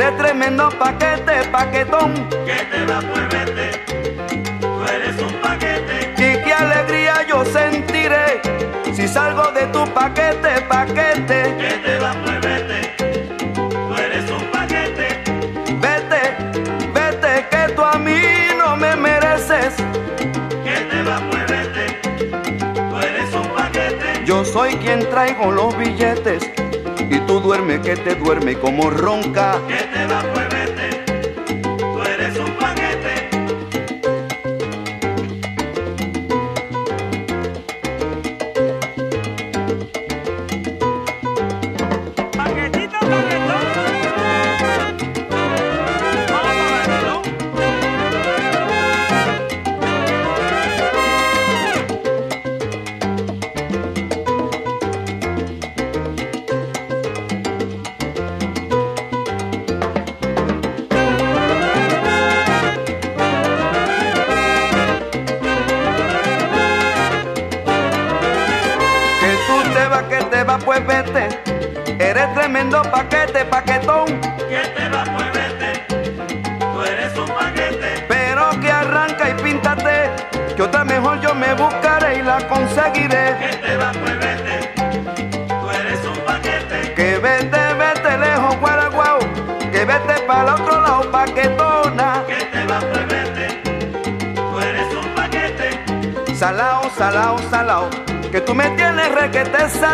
Eres 0.00 0.16
tremendo 0.16 0.68
paquete, 0.78 1.48
paquetón. 1.50 2.14
Que 2.46 2.64
te 2.70 2.84
va 2.86 3.00
pues 3.00 3.28
vete, 3.30 3.70
tú 4.60 4.84
eres 4.84 5.20
un 5.20 5.32
paquete. 5.40 6.14
Y 6.16 6.44
qué 6.44 6.52
alegría 6.52 7.26
yo 7.28 7.44
sentiré 7.44 8.40
si 8.94 9.08
salgo 9.08 9.50
de 9.52 9.66
tu 9.66 9.84
paquete, 9.92 10.60
paquete. 10.68 11.56
Que 11.58 11.80
te 11.84 11.98
va 11.98 12.14
pues 12.24 12.40
vete, 12.40 12.94
tú 13.52 13.94
eres 13.94 14.30
un 14.30 14.44
paquete. 14.52 15.08
Vete, 15.80 16.20
vete, 16.94 17.46
que 17.50 17.72
tú 17.74 17.82
a 17.82 17.98
mí 17.98 18.20
no 18.56 18.76
me 18.76 18.94
mereces. 18.94 19.74
Que 20.64 20.76
te 20.90 21.02
va 21.02 21.20
pues 21.28 21.44
vete, 21.48 21.98
tú 22.88 22.98
eres 22.98 23.34
un 23.34 23.48
paquete. 23.48 24.24
Yo 24.24 24.44
soy 24.44 24.76
quien 24.76 25.08
traigo 25.10 25.50
los 25.50 25.76
billetes 25.76 26.48
y 27.10 27.18
tú 27.20 27.40
duerme 27.40 27.80
que 27.80 27.96
te 27.96 28.14
duerme 28.14 28.54
como 28.58 28.90
ronca. 28.90 29.56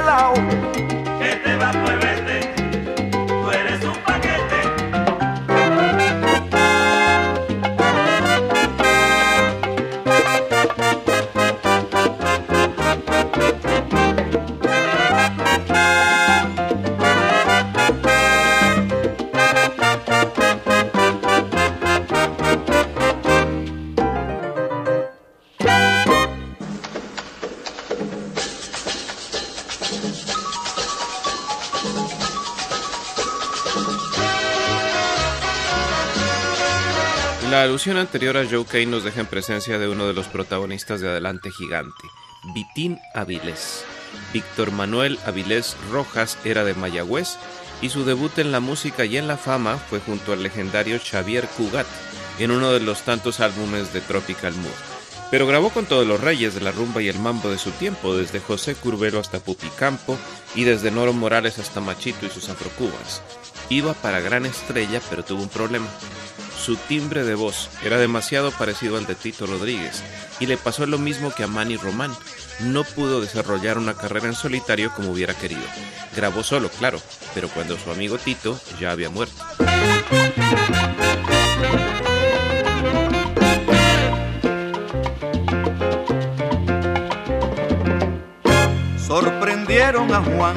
la 0.03 0.34
La 37.55 37.63
alusión 37.63 37.99
anterior 37.99 38.37
a 38.37 38.45
Joe 38.45 38.65
Kane 38.65 38.87
nos 38.87 39.05
deja 39.05 39.21
en 39.21 39.29
presencia 39.29 39.79
de 39.79 39.87
uno 39.87 40.09
de 40.09 40.13
los 40.13 40.27
protagonistas 40.27 41.01
de 41.01 41.09
Adelante 41.09 41.53
Gigante, 41.53 42.03
Vitín 42.53 42.99
Avilés. 43.15 43.85
Víctor 44.33 44.73
Manuel 44.73 45.21
Avilés 45.25 45.77
Rojas 45.93 46.37
era 46.45 46.65
de 46.65 46.75
Mayagüez 46.75 47.37
y 47.81 47.91
su 47.91 48.05
debut 48.05 48.37
en 48.41 48.51
la 48.51 48.59
música 48.59 49.05
y 49.05 49.19
en 49.19 49.29
la 49.29 49.37
fama 49.37 49.77
fue 49.77 50.01
junto 50.01 50.33
al 50.33 50.43
legendario 50.43 50.99
Xavier 50.99 51.47
Cugat 51.47 51.87
en 52.41 52.51
uno 52.51 52.73
de 52.73 52.81
los 52.81 53.03
tantos 53.03 53.39
álbumes 53.39 53.93
de 53.93 54.01
Tropical 54.01 54.55
Mood. 54.55 55.31
Pero 55.31 55.47
grabó 55.47 55.71
con 55.71 55.87
todos 55.87 56.09
los 56.09 56.21
reyes 56.21 56.57
de 56.57 56.61
la 56.61 56.73
rumba 56.73 57.03
y 57.03 57.09
el 57.09 57.21
mambo 57.21 57.53
de 57.53 57.59
su 57.59 57.71
tiempo, 57.71 58.17
desde 58.17 58.41
José 58.41 58.75
Curbero 58.75 59.21
hasta 59.21 59.39
Pupi 59.39 59.69
Campo 59.79 60.19
y 60.57 60.65
desde 60.65 60.91
Noro 60.91 61.13
Morales 61.13 61.61
hasta 61.61 61.81
Machito 61.81 62.27
y 62.27 62.31
sus 62.31 62.49
afrocubas. 62.49 63.23
Iba 63.69 63.95
para 63.95 64.19
gran 64.19 64.45
estrella, 64.45 65.01
pero 65.09 65.25
tuvo 65.25 65.43
un 65.43 65.49
problema. 65.49 65.87
Su 66.65 66.77
timbre 66.77 67.25
de 67.25 67.35
voz 67.35 67.69
era 67.85 67.99
demasiado 67.99 68.51
parecido 68.51 68.97
al 68.97 69.05
de 69.05 69.15
Tito 69.15 69.45
Rodríguez 69.45 70.03
y 70.41 70.47
le 70.47 70.57
pasó 70.57 70.87
lo 70.87 70.97
mismo 70.97 71.31
que 71.31 71.43
a 71.43 71.47
Manny 71.47 71.77
Román. 71.77 72.11
No 72.61 72.85
pudo 72.85 73.21
desarrollar 73.21 73.77
una 73.77 73.93
carrera 73.93 74.29
en 74.29 74.35
solitario 74.35 74.91
como 74.95 75.11
hubiera 75.11 75.35
querido. 75.35 75.61
Grabó 76.17 76.43
solo, 76.43 76.71
claro, 76.71 77.03
pero 77.35 77.49
cuando 77.49 77.79
su 77.79 77.91
amigo 77.91 78.17
Tito 78.17 78.59
ya 78.81 78.93
había 78.93 79.11
muerto. 79.11 79.45
sorprendieron 89.07 90.15
a 90.15 90.23
Juan 90.23 90.57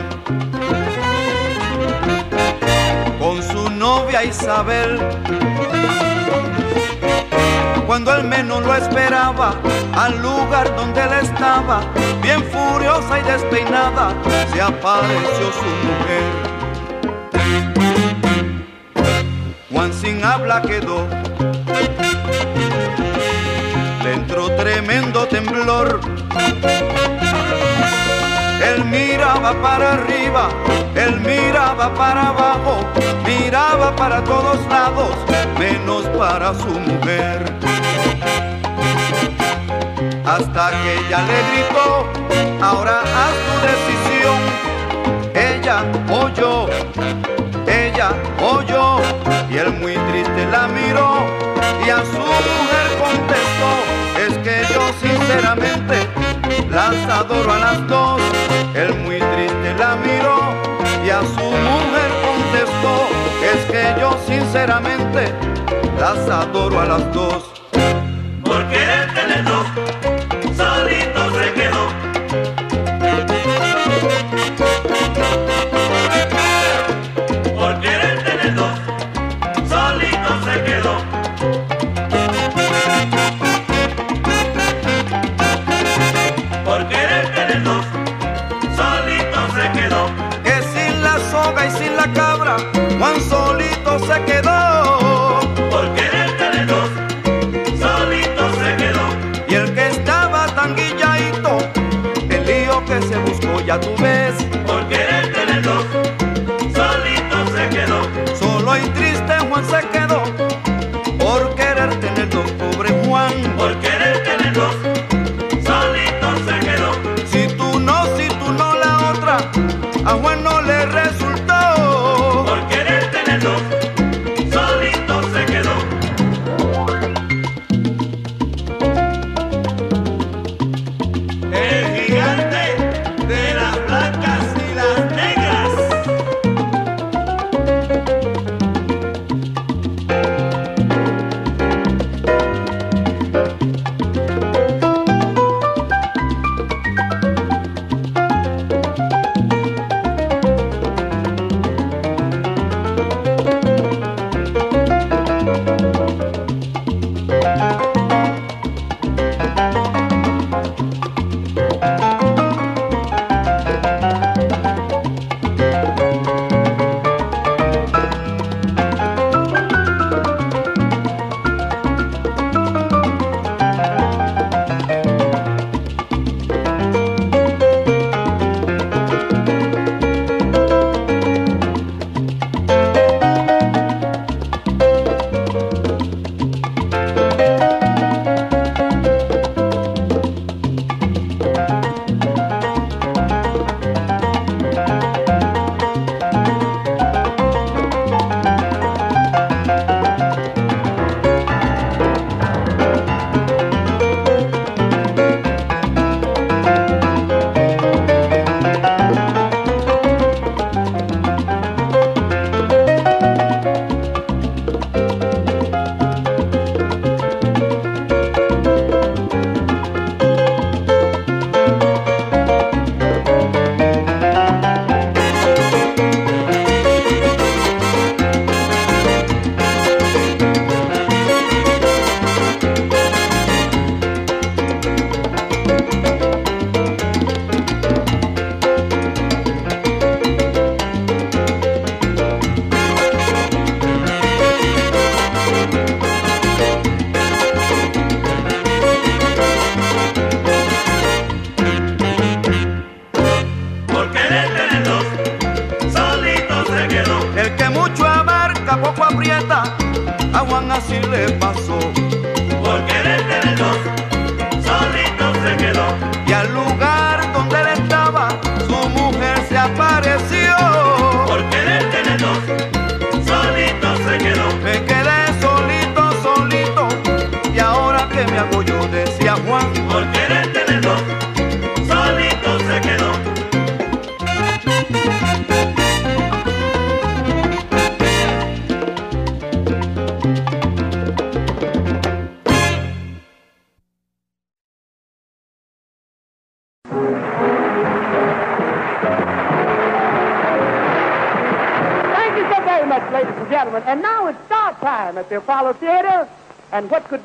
con 3.19 3.41
su 3.41 3.69
novia 3.69 4.23
Isabel. 4.23 4.99
Cuando 7.85 8.15
él 8.15 8.23
menos 8.25 8.65
lo 8.65 8.75
esperaba, 8.75 9.55
al 9.93 10.21
lugar 10.21 10.75
donde 10.75 11.01
él 11.01 11.13
estaba, 11.21 11.81
bien 12.21 12.43
furiosa 12.43 13.19
y 13.19 13.23
despeinada, 13.23 14.13
se 14.53 14.61
apareció 14.61 15.51
su 15.53 15.65
mujer. 15.87 16.23
Juan 19.71 19.93
sin 19.93 20.23
habla 20.23 20.61
quedó, 20.61 21.07
le 24.03 24.13
entró 24.13 24.51
tremendo 24.55 25.27
temblor. 25.27 25.99
Él 28.61 28.85
miraba 28.85 29.53
para 29.61 29.93
arriba, 29.93 30.49
él 30.95 31.19
miraba 31.21 31.93
para 31.93 32.29
abajo, 32.29 32.79
miraba 33.25 33.95
para 33.95 34.23
todos 34.23 34.59
lados, 34.67 35.15
menos 35.59 36.05
para 36.17 36.53
su 36.53 36.67
mujer. 36.67 37.45
Hasta 40.25 40.71
que 40.71 40.93
ella 40.99 41.21
le 41.21 41.39
gritó, 41.49 42.05
ahora 42.61 43.01
haz 43.01 43.35
tu 43.45 43.53
decisión. 43.67 44.39
Ella 45.33 45.83
o 46.11 46.29
yo, 46.29 46.67
ella 47.67 48.11
o 48.41 48.61
yo. 48.63 48.99
Y 49.49 49.57
él 49.57 49.71
muy 49.79 49.93
triste 49.93 50.45
la 50.51 50.67
miró 50.67 51.25
y 51.85 51.89
a 51.89 51.97
su 51.97 52.19
mujer 52.19 52.87
contestó, 52.99 53.71
es 54.27 54.37
que 54.39 54.73
yo 54.73 54.81
sinceramente 55.01 56.16
las 56.77 57.09
adoro 57.09 57.53
a 57.53 57.57
las 57.57 57.87
dos. 57.87 58.21
Él 58.75 58.93
muy 59.03 59.17
triste 59.17 59.69
la 59.79 59.95
miró 59.95 60.37
y 61.03 61.09
a 61.09 61.21
su 61.21 61.45
mujer 61.69 62.09
contestó, 62.27 62.95
es 63.51 63.61
que 63.71 63.99
yo 63.99 64.15
sinceramente 64.27 65.33
las 65.99 66.19
adoro 66.29 66.79
a 66.79 66.85
las 66.85 67.13
dos. 67.13 67.41
Por 68.45 68.61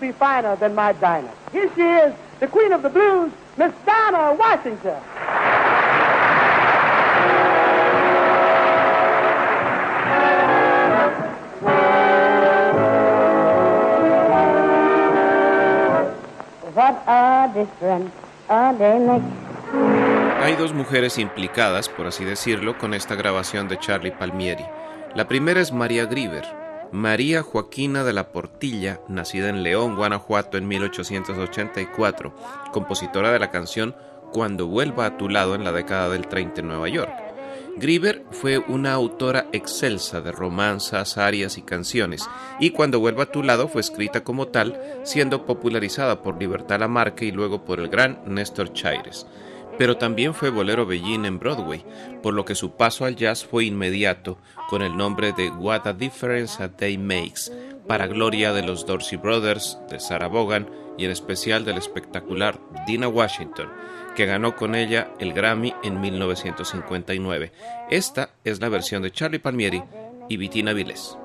be 0.03 0.13
finer 0.13 0.57
than 0.57 0.75
my 0.75 0.93
Dinah? 0.93 1.33
Here 1.53 1.71
she 1.77 1.83
is, 1.83 2.13
the 2.41 2.49
queen 2.49 2.73
of 2.73 2.83
the 2.83 2.91
blues, 2.91 3.31
Miss 3.57 3.73
Dinah 3.87 4.35
Washington. 4.35 4.99
What 16.75 16.97
a 17.07 17.51
difference 17.55 18.11
a 18.51 18.75
day 18.77 18.99
makes. 18.99 19.25
Hay 20.43 20.57
dos 20.57 20.75
mujeres 20.75 21.19
implicadas, 21.19 21.89
por 21.89 22.09
así 22.09 22.25
decirlo, 22.25 22.77
con 22.77 22.93
esta 22.93 23.15
grabación 23.15 23.69
de 23.69 23.79
Charlie 23.79 24.11
Palmieri. 24.11 24.67
La 25.15 25.29
primera 25.29 25.61
es 25.61 25.73
María 25.73 26.07
Grieber. 26.07 26.62
María 26.93 27.43
Joaquina 27.43 28.05
de 28.05 28.13
la 28.13 28.29
Portilla, 28.33 29.01
nacida 29.09 29.49
en 29.49 29.63
León, 29.63 29.97
Guanajuato 29.97 30.59
en 30.59 30.69
1884, 30.69 32.35
compositora 32.71 33.33
de 33.33 33.39
la 33.39 33.51
canción 33.51 33.97
Cuando 34.31 34.67
vuelva 34.67 35.07
a 35.07 35.17
tu 35.17 35.31
lado 35.31 35.55
en 35.55 35.65
la 35.65 35.73
década 35.73 36.11
del 36.11 36.29
30 36.29 36.61
en 36.61 36.69
Nueva 36.69 36.91
York. 36.91 37.11
Grieber 37.79 38.25
fue 38.31 38.59
una 38.59 38.93
autora 38.93 39.47
excelsa 39.53 40.21
de 40.21 40.33
romanzas, 40.33 41.17
arias 41.17 41.57
y 41.57 41.63
canciones, 41.63 42.29
y 42.61 42.71
Cuando 42.71 43.01
vuelva 43.01 43.23
a 43.25 43.33
tu 43.33 43.43
lado 43.43 43.69
fue 43.69 43.81
escrita 43.81 44.23
como 44.23 44.49
tal, 44.49 44.79
siendo 45.05 45.47
popularizada 45.47 46.23
por 46.23 46.39
Libertad 46.39 46.81
Lamarque 46.81 47.25
y 47.25 47.33
luego 47.33 47.65
por 47.65 47.81
el 47.81 47.89
gran 47.89 48.21
Néstor 48.27 48.75
Chaires 48.75 49.27
pero 49.79 49.97
también 49.97 50.35
fue 50.35 50.51
bolero 50.51 50.87
bellín 50.87 51.25
en 51.25 51.39
Broadway, 51.39 51.85
por 52.23 52.35
lo 52.35 52.45
que 52.45 52.55
su 52.55 52.77
paso 52.77 53.05
al 53.05 53.17
jazz 53.17 53.45
fue 53.45 53.65
inmediato 53.65 54.39
con 54.69 54.83
el 54.83 54.97
nombre 54.97 55.33
de 55.33 55.51
What 55.51 55.87
a 55.87 55.93
Difference 55.93 56.63
a 56.63 56.69
Day 56.69 56.99
Makes, 56.99 57.51
para 57.87 58.07
gloria 58.07 58.53
de 58.53 58.63
los 58.63 58.87
Dorsey 58.87 59.19
Brothers, 59.19 59.79
de 59.91 59.99
Sarah 59.99 60.29
Vaughan 60.29 60.69
y 60.97 61.05
en 61.05 61.11
especial 61.11 61.65
del 61.65 61.79
espectacular 61.79 62.61
Dina 62.87 63.09
Washington, 63.09 63.69
que 64.15 64.27
ganó 64.27 64.57
con 64.57 64.75
ella 64.75 65.13
el 65.19 65.33
Grammy 65.33 65.75
en 65.83 66.01
1959. 66.01 67.53
Esta 67.91 68.31
es 68.45 68.61
la 68.61 68.69
versión 68.69 69.03
de 69.03 69.11
Charlie 69.11 69.39
Palmieri 69.39 69.83
y 70.29 70.37
Vitina 70.37 70.73
Viles. 70.73 71.17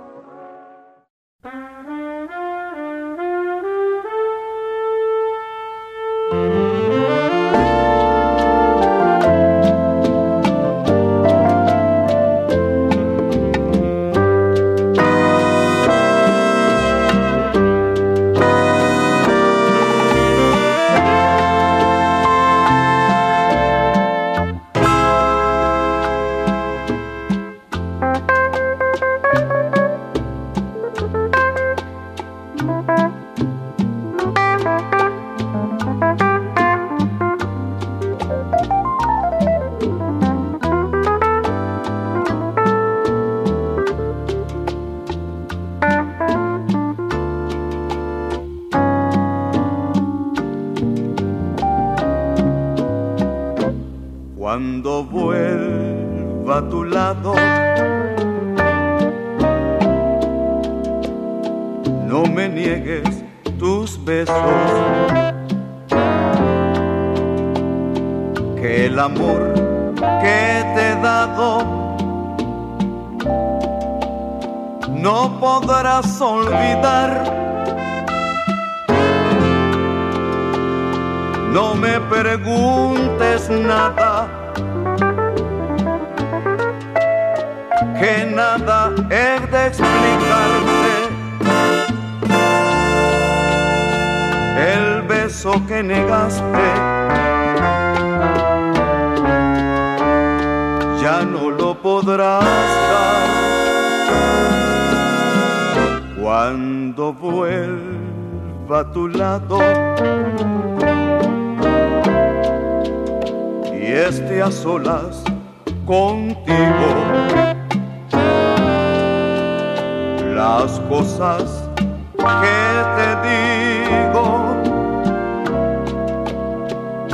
Las 120.38 120.80
cosas 120.88 121.68
que 122.16 122.62
te 122.96 123.10
digo, 123.28 124.26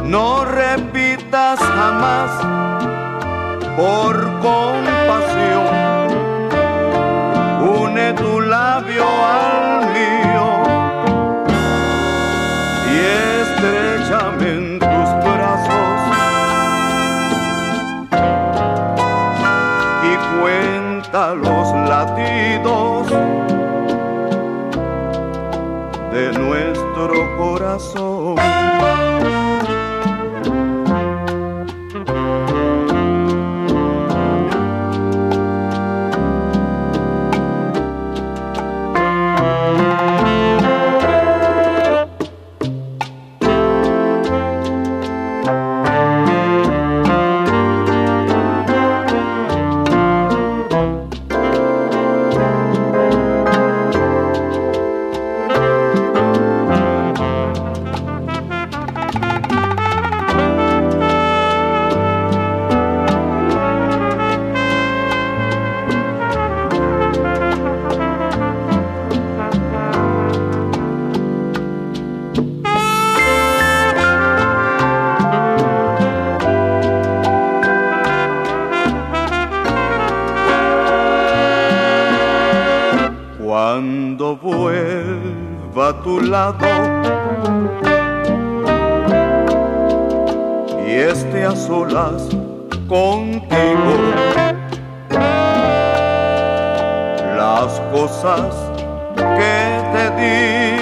no 0.04 0.44
repitas 0.44 1.58
jamás 1.58 2.32
por 3.78 4.14
compasión. 4.42 5.74
Une 7.80 8.12
tu 8.12 8.42
labio 8.42 9.06
al 9.38 9.88
mío 9.96 10.48
y 12.92 12.96
estrechame 13.40 14.48
en 14.58 14.80
tus 14.80 15.10
brazos 15.24 16.00
y 20.12 20.14
cuenta 20.42 21.34
los 21.36 21.68
latidos 21.88 22.93
coração. 27.74 28.13
A 85.84 85.92
tu 86.02 86.22
lado 86.22 86.66
y 90.88 90.92
esté 90.92 91.44
a 91.44 91.54
solas 91.54 92.30
contigo. 92.88 93.96
Las 97.36 97.82
cosas 97.92 98.54
que 99.16 99.58
te 99.94 100.04
digo, 100.22 100.73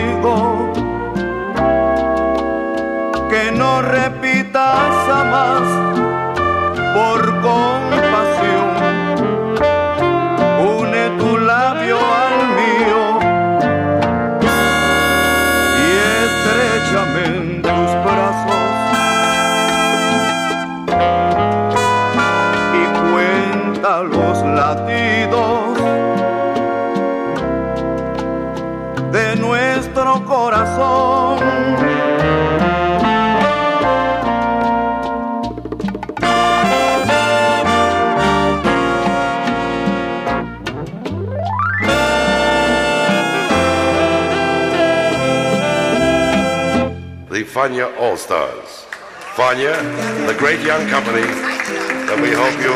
All 48.01 48.17
Stars. 48.17 48.87
Fania, 49.35 49.77
the 50.25 50.33
great 50.33 50.59
young 50.65 50.89
company 50.89 51.21
that 51.21 52.19
we 52.19 52.31
hope 52.33 52.57
you 52.57 52.73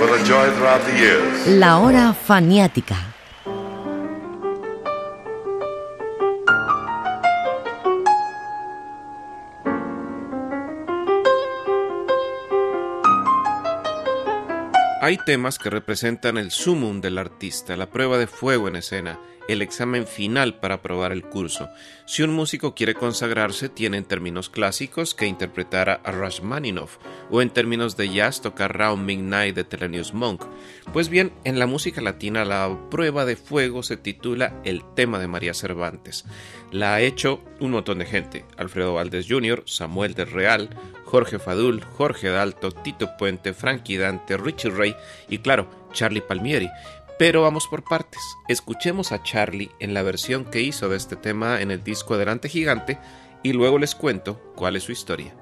will 0.00 0.14
enjoy 0.14 0.50
throughout 0.56 0.80
the 0.86 0.96
years. 0.98 1.46
La 1.48 1.80
hora 1.80 2.14
faniática. 2.14 2.96
Hay 15.02 15.18
temas 15.18 15.58
que 15.58 15.68
representan 15.68 16.38
el 16.38 16.52
sumum 16.52 17.02
del 17.02 17.18
artista, 17.18 17.76
la 17.76 17.90
prueba 17.90 18.16
de 18.16 18.26
fuego 18.26 18.66
en 18.66 18.76
escena, 18.76 19.20
el 19.48 19.62
examen 19.62 20.06
final 20.06 20.54
para 20.54 20.76
aprobar 20.76 21.12
el 21.12 21.22
curso. 21.22 21.68
Si 22.06 22.22
un 22.22 22.32
músico 22.32 22.74
quiere 22.74 22.94
consagrarse, 22.94 23.68
tiene 23.68 23.96
en 23.96 24.04
términos 24.04 24.48
clásicos 24.48 25.14
que 25.14 25.26
interpretar 25.26 25.88
a 25.88 26.12
Rashmaninoff 26.12 26.98
o 27.30 27.42
en 27.42 27.50
términos 27.50 27.96
de 27.96 28.12
jazz 28.12 28.40
tocar 28.40 28.76
Round 28.76 29.04
Midnight 29.04 29.54
de 29.54 29.64
Thelonious 29.64 30.14
Monk. 30.14 30.44
Pues 30.92 31.08
bien, 31.08 31.32
en 31.44 31.58
la 31.58 31.66
música 31.66 32.00
latina 32.00 32.44
la 32.44 32.78
prueba 32.90 33.24
de 33.24 33.36
fuego 33.36 33.82
se 33.82 33.96
titula 33.96 34.60
El 34.64 34.82
tema 34.94 35.18
de 35.18 35.28
María 35.28 35.54
Cervantes. 35.54 36.24
La 36.70 36.94
ha 36.94 37.00
hecho 37.00 37.42
un 37.60 37.72
montón 37.72 37.98
de 37.98 38.06
gente, 38.06 38.44
Alfredo 38.56 38.94
Valdés 38.94 39.26
Jr., 39.28 39.62
Samuel 39.66 40.14
del 40.14 40.30
Real, 40.30 40.70
Jorge 41.04 41.38
Fadul, 41.38 41.82
Jorge 41.82 42.28
Dalto, 42.28 42.70
Tito 42.72 43.16
Puente, 43.16 43.52
Frankie 43.52 43.96
Dante, 43.96 44.36
Richie 44.36 44.70
Ray 44.70 44.96
y 45.28 45.38
claro, 45.38 45.68
Charlie 45.92 46.20
Palmieri. 46.20 46.68
Pero 47.18 47.42
vamos 47.42 47.66
por 47.66 47.82
partes. 47.82 48.20
Escuchemos 48.46 49.10
a 49.10 49.22
Charlie 49.22 49.70
en 49.78 49.94
la 49.94 50.02
versión 50.02 50.44
que 50.44 50.60
hizo 50.60 50.90
de 50.90 50.98
este 50.98 51.16
tema 51.16 51.62
en 51.62 51.70
el 51.70 51.82
disco 51.82 52.14
Adelante 52.14 52.50
Gigante 52.50 52.98
y 53.42 53.54
luego 53.54 53.78
les 53.78 53.94
cuento 53.94 54.52
cuál 54.54 54.76
es 54.76 54.82
su 54.82 54.92
historia. 54.92 55.34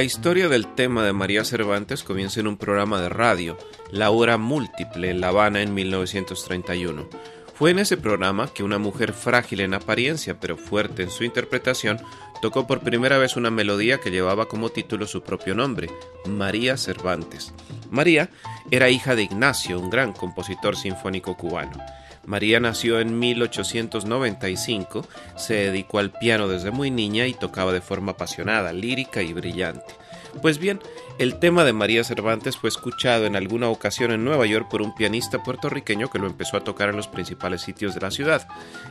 La 0.00 0.04
historia 0.04 0.48
del 0.48 0.66
tema 0.66 1.04
de 1.04 1.12
María 1.12 1.44
Cervantes 1.44 2.02
comienza 2.04 2.40
en 2.40 2.46
un 2.46 2.56
programa 2.56 3.02
de 3.02 3.10
radio, 3.10 3.58
La 3.90 4.08
Hora 4.08 4.38
Múltiple, 4.38 5.10
en 5.10 5.20
La 5.20 5.28
Habana 5.28 5.60
en 5.60 5.74
1931. 5.74 7.06
Fue 7.52 7.70
en 7.70 7.80
ese 7.80 7.98
programa 7.98 8.48
que 8.48 8.62
una 8.62 8.78
mujer 8.78 9.12
frágil 9.12 9.60
en 9.60 9.74
apariencia 9.74 10.40
pero 10.40 10.56
fuerte 10.56 11.02
en 11.02 11.10
su 11.10 11.22
interpretación 11.24 12.00
tocó 12.40 12.66
por 12.66 12.80
primera 12.80 13.18
vez 13.18 13.36
una 13.36 13.50
melodía 13.50 14.00
que 14.00 14.10
llevaba 14.10 14.48
como 14.48 14.70
título 14.70 15.06
su 15.06 15.22
propio 15.22 15.54
nombre, 15.54 15.90
María 16.24 16.78
Cervantes. 16.78 17.52
María 17.90 18.30
era 18.70 18.88
hija 18.88 19.14
de 19.14 19.24
Ignacio, 19.24 19.78
un 19.78 19.90
gran 19.90 20.14
compositor 20.14 20.76
sinfónico 20.76 21.36
cubano. 21.36 21.78
María 22.24 22.60
nació 22.60 23.00
en 23.00 23.18
1895, 23.18 25.06
se 25.36 25.54
dedicó 25.54 25.98
al 25.98 26.10
piano 26.10 26.48
desde 26.48 26.70
muy 26.70 26.90
niña 26.90 27.26
y 27.26 27.34
tocaba 27.34 27.72
de 27.72 27.80
forma 27.80 28.12
apasionada, 28.12 28.72
lírica 28.72 29.22
y 29.22 29.32
brillante. 29.32 29.94
Pues 30.42 30.58
bien, 30.58 30.80
el 31.18 31.38
tema 31.38 31.64
de 31.64 31.72
María 31.72 32.04
Cervantes 32.04 32.56
fue 32.56 32.68
escuchado 32.68 33.26
en 33.26 33.36
alguna 33.36 33.68
ocasión 33.68 34.12
en 34.12 34.24
Nueva 34.24 34.46
York 34.46 34.68
por 34.70 34.80
un 34.80 34.94
pianista 34.94 35.42
puertorriqueño 35.42 36.08
que 36.08 36.18
lo 36.18 36.26
empezó 36.26 36.56
a 36.56 36.64
tocar 36.64 36.88
en 36.90 36.96
los 36.96 37.08
principales 37.08 37.62
sitios 37.62 37.94
de 37.94 38.00
la 38.00 38.10
ciudad, 38.10 38.46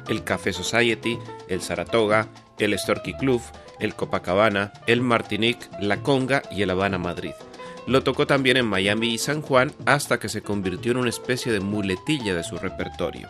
el 0.07 0.23
Café 0.23 0.51
Society, 0.51 1.17
el 1.47 1.61
Saratoga, 1.61 2.27
el 2.57 2.77
Storky 2.77 3.13
Club, 3.13 3.41
el 3.80 3.95
Copacabana, 3.95 4.73
el 4.86 5.01
Martinique, 5.01 5.67
la 5.80 6.03
Conga 6.03 6.43
y 6.51 6.61
el 6.61 6.69
Habana 6.69 6.97
Madrid. 6.97 7.34
Lo 7.90 8.04
tocó 8.04 8.28
también 8.28 8.56
en 8.58 8.68
Miami 8.68 9.16
y 9.16 9.18
San 9.18 9.42
Juan 9.42 9.72
hasta 9.88 10.20
que 10.20 10.30
se 10.30 10.44
convirtió 10.44 10.92
en 10.92 11.00
una 11.00 11.10
especie 11.10 11.52
de 11.52 11.60
muletilla 11.60 12.36
de 12.36 12.44
su 12.44 12.56
repertorio. 12.60 13.28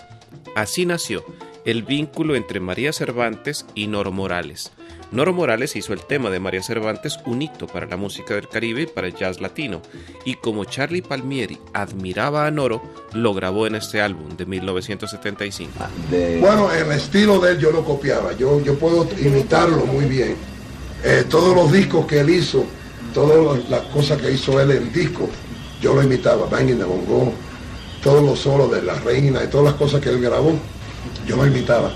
Así 0.53 0.85
nació 0.85 1.23
el 1.63 1.83
vínculo 1.83 2.35
entre 2.35 2.59
María 2.59 2.91
Cervantes 2.91 3.65
y 3.73 3.87
Noro 3.87 4.11
Morales. 4.11 4.73
Noro 5.13 5.31
Morales 5.31 5.77
hizo 5.77 5.93
el 5.93 6.01
tema 6.01 6.29
de 6.29 6.41
María 6.41 6.61
Cervantes 6.61 7.19
un 7.25 7.41
hito 7.41 7.67
para 7.67 7.85
la 7.85 7.95
música 7.95 8.33
del 8.35 8.49
Caribe 8.49 8.81
y 8.81 8.87
para 8.87 9.07
el 9.07 9.15
jazz 9.15 9.39
latino, 9.39 9.81
y 10.25 10.33
como 10.33 10.65
Charlie 10.65 11.03
Palmieri 11.03 11.57
admiraba 11.73 12.45
a 12.45 12.51
Noro, 12.51 12.83
lo 13.13 13.33
grabó 13.33 13.65
en 13.65 13.75
este 13.75 14.01
álbum 14.01 14.35
de 14.35 14.45
1975. 14.45 15.71
Bueno, 16.41 16.69
el 16.73 16.91
estilo 16.91 17.39
de 17.39 17.53
él 17.53 17.59
yo 17.59 17.71
lo 17.71 17.85
copiaba, 17.85 18.33
yo, 18.33 18.61
yo 18.61 18.77
puedo 18.77 19.07
imitarlo 19.21 19.85
muy 19.85 20.03
bien. 20.03 20.35
Eh, 21.05 21.23
todos 21.29 21.55
los 21.55 21.71
discos 21.71 22.05
que 22.05 22.19
él 22.19 22.29
hizo, 22.29 22.65
todas 23.13 23.69
las 23.69 23.81
cosas 23.93 24.21
que 24.21 24.31
hizo 24.31 24.59
él 24.59 24.71
en 24.71 24.91
disco, 24.91 25.29
yo 25.81 25.93
lo 25.93 26.03
imitaba, 26.03 26.45
Banging 26.47 26.77
de 26.77 26.83
Bongo, 26.83 27.33
todos 28.03 28.23
los 28.23 28.39
solos 28.39 28.71
de 28.71 28.81
la 28.81 28.95
reina 28.95 29.43
y 29.43 29.47
todas 29.47 29.65
las 29.65 29.75
cosas 29.75 30.01
que 30.01 30.09
él 30.09 30.21
grabó, 30.21 30.53
yo 31.25 31.35
lo 31.35 31.45
imitaba. 31.45 31.91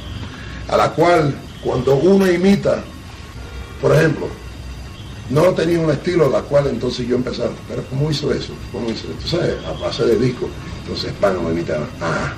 A 0.68 0.78
la 0.78 0.91
cual, 0.91 1.36
cuando 1.64 1.95
uno 1.95 2.30
imita, 2.32 2.84
por 3.82 3.93
ejemplo, 3.93 4.28
no 5.30 5.53
tenía 5.53 5.80
un 5.80 5.89
estilo 5.89 6.26
a 6.26 6.30
la 6.30 6.41
cual 6.41 6.68
entonces 6.68 7.07
yo 7.07 7.16
empezaba, 7.16 7.51
pero 7.68 7.84
¿cómo 7.89 8.11
hizo 8.11 8.32
eso? 8.32 8.53
¿Cómo 8.72 8.89
hizo? 8.89 9.07
Entonces, 9.07 9.55
a 9.66 9.72
base 9.74 10.05
de 10.05 10.18
disco, 10.18 10.49
entonces 10.82 11.14
Pan 11.20 11.43
me 11.43 11.51
imitaba, 11.51 11.86
ah, 12.01 12.34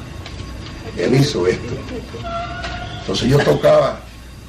él 0.98 1.16
hizo 1.16 1.48
esto. 1.48 1.74
Entonces 3.02 3.30
yo 3.30 3.38
tocaba, 3.40 4.00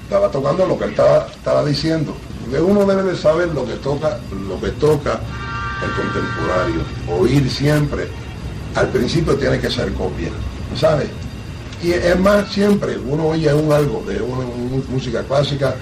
estaba 0.03 0.31
tocando 0.31 0.67
lo 0.67 0.79
que 0.79 0.85
él 0.85 0.91
estaba, 0.91 1.27
estaba 1.27 1.65
diciendo. 1.65 2.15
Porque 2.47 2.63
uno 2.63 2.87
debe 2.87 3.03
de 3.03 3.17
saber 3.17 3.49
lo 3.49 3.67
que 3.67 3.75
toca, 3.75 4.21
lo 4.49 4.61
que 4.61 4.71
toca 4.73 5.21
el 5.83 5.91
contemporáneo, 5.91 6.81
oír 7.19 7.51
siempre. 7.51 8.07
Al 8.75 8.89
principio 8.89 9.35
tiene 9.37 9.59
que 9.59 9.69
ser 9.71 9.93
copia, 9.95 10.31
¿sabes? 10.79 11.09
Y 11.83 11.93
es 11.93 12.19
más, 12.19 12.51
siempre 12.53 12.97
uno 12.99 13.29
oye 13.29 13.53
un 13.53 13.73
algo 13.73 14.03
de 14.07 14.21
una, 14.23 14.47
una 14.47 14.83
música 14.89 15.23
clásica 15.25 15.75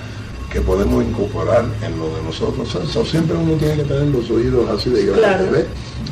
que 0.50 0.60
podemos 0.60 1.04
incorporar 1.04 1.64
en 1.82 1.98
lo 1.98 2.16
de 2.16 2.22
nosotros. 2.22 2.74
O 2.74 2.86
sea, 2.86 3.04
siempre 3.04 3.36
uno 3.36 3.54
tiene 3.54 3.76
que 3.76 3.84
tener 3.84 4.06
los 4.08 4.30
oídos 4.30 4.70
así 4.70 4.90
de 4.90 5.06
grandes, 5.06 5.48
Claro. 5.48 5.66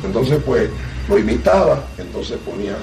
Entonces, 0.05 0.39
pues, 0.45 0.69
lo 1.09 1.17
imitaba, 1.17 1.83
entonces 1.97 2.37
ponía 2.45 2.75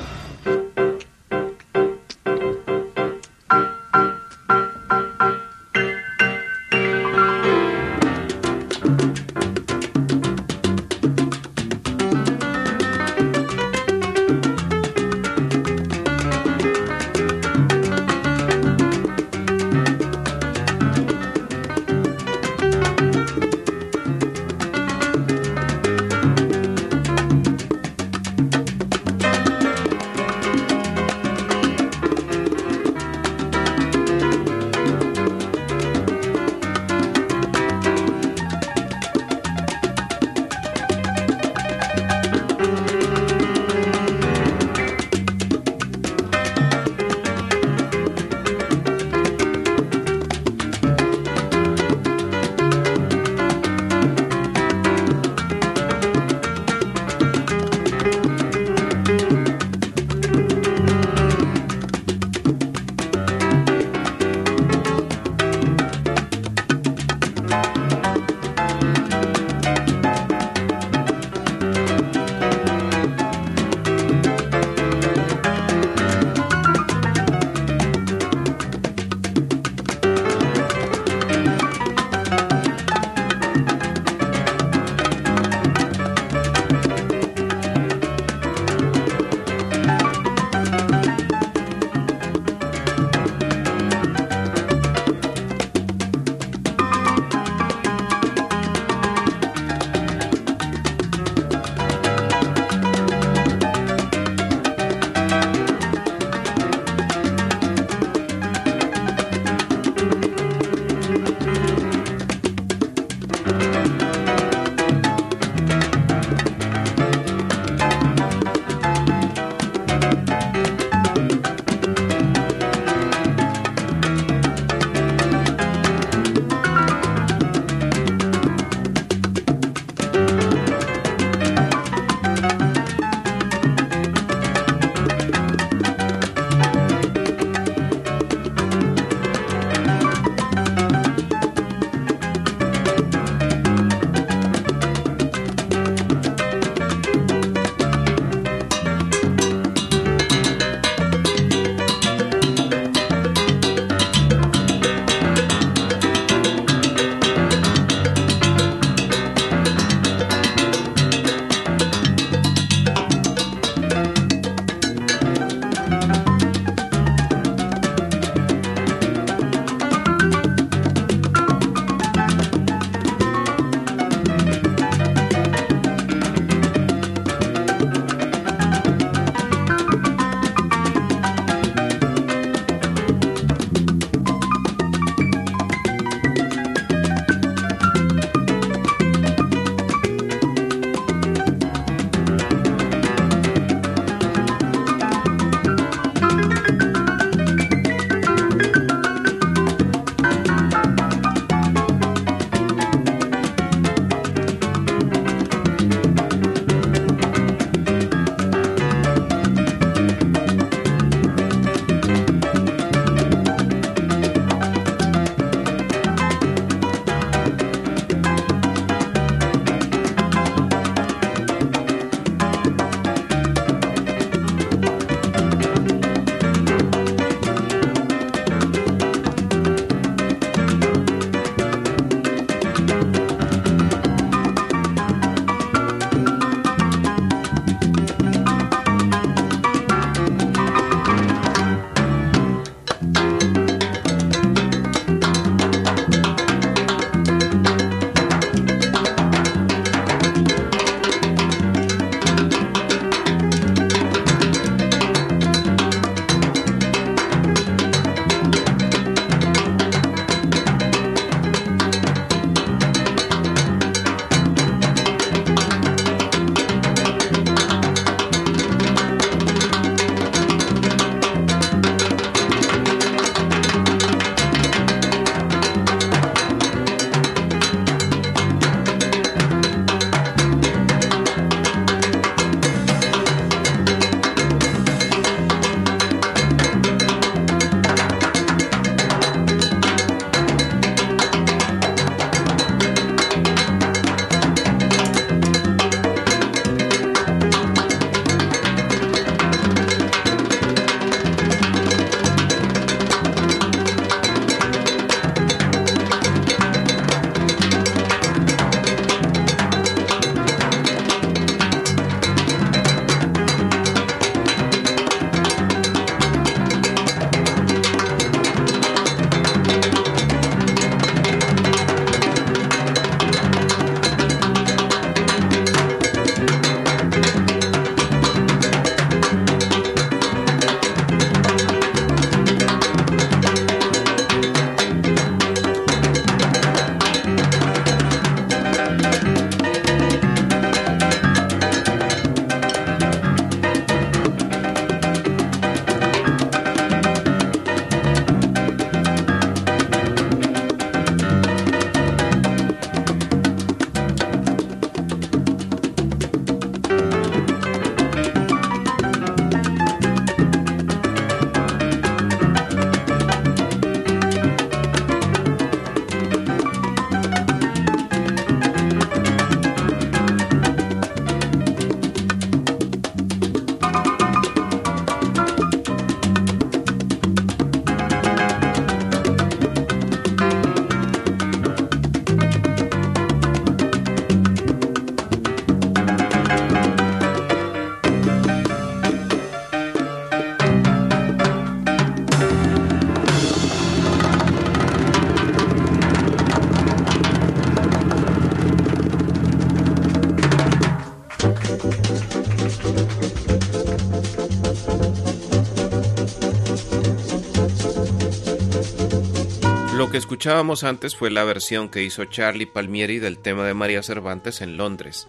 Lo 410.11 410.13
que 410.13 410.19
escuchábamos 410.19 410.83
antes 410.83 411.15
fue 411.15 411.31
la 411.31 411.45
versión 411.45 411.89
que 411.89 412.03
hizo 412.03 412.25
Charlie 412.25 412.67
Palmieri 412.67 413.21
del 413.21 413.39
tema 413.39 413.65
de 413.65 413.75
María 413.75 414.03
Cervantes 414.03 414.61
en 414.61 414.77
Londres. 414.77 415.29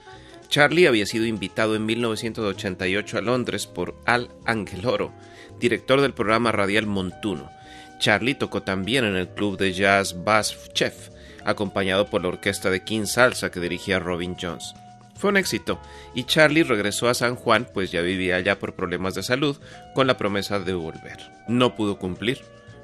Charlie 0.50 0.88
había 0.88 1.06
sido 1.06 1.28
invitado 1.28 1.76
en 1.76 1.86
1988 1.86 3.20
a 3.20 3.22
Londres 3.22 3.68
por 3.68 3.94
Al 4.08 4.32
Angeloro, 4.44 5.14
director 5.60 6.02
del 6.02 6.16
programa 6.16 6.52
radial 6.52 6.88
Montuno. 6.88 7.52
Charlie 8.00 8.34
tocó 8.34 8.64
también 8.64 9.06
en 9.06 9.16
el 9.18 9.28
club 9.28 9.56
de 9.56 9.72
jazz 9.72 10.24
Bass 10.24 10.58
Chef, 10.74 11.10
acompañado 11.46 12.08
por 12.08 12.24
la 12.24 12.30
orquesta 12.30 12.72
de 12.72 12.84
King 12.84 13.06
Salsa 13.06 13.52
que 13.52 13.60
dirigía 13.60 14.00
Robin 14.00 14.36
Jones. 14.42 14.74
Fue 15.16 15.30
un 15.30 15.38
éxito 15.38 15.80
y 16.16 16.24
Charlie 16.24 16.64
regresó 16.64 17.08
a 17.08 17.14
San 17.14 17.36
Juan, 17.36 17.68
pues 17.72 17.92
ya 17.92 18.02
vivía 18.02 18.38
allá 18.38 18.58
por 18.58 18.74
problemas 18.74 19.14
de 19.14 19.22
salud, 19.22 19.60
con 19.94 20.08
la 20.08 20.18
promesa 20.18 20.60
de 20.60 20.74
volver. 20.74 21.20
No 21.48 21.76
pudo 21.76 22.00
cumplir. 22.00 22.40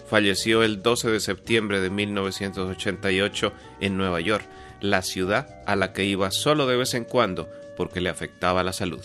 Falleció 0.07 0.63
el 0.63 0.81
12 0.81 1.11
de 1.11 1.19
septiembre 1.19 1.81
de 1.81 1.89
1988 1.89 3.51
en 3.81 3.97
Nueva 3.97 4.21
York, 4.21 4.45
la 4.79 5.01
ciudad 5.01 5.61
a 5.65 5.75
la 5.75 5.91
que 5.91 6.05
iba 6.05 6.31
solo 6.31 6.65
de 6.65 6.77
vez 6.77 6.93
en 6.93 7.03
cuando 7.03 7.49
porque 7.75 7.99
le 7.99 8.09
afectaba 8.09 8.63
la 8.63 8.73
salud. 8.73 9.01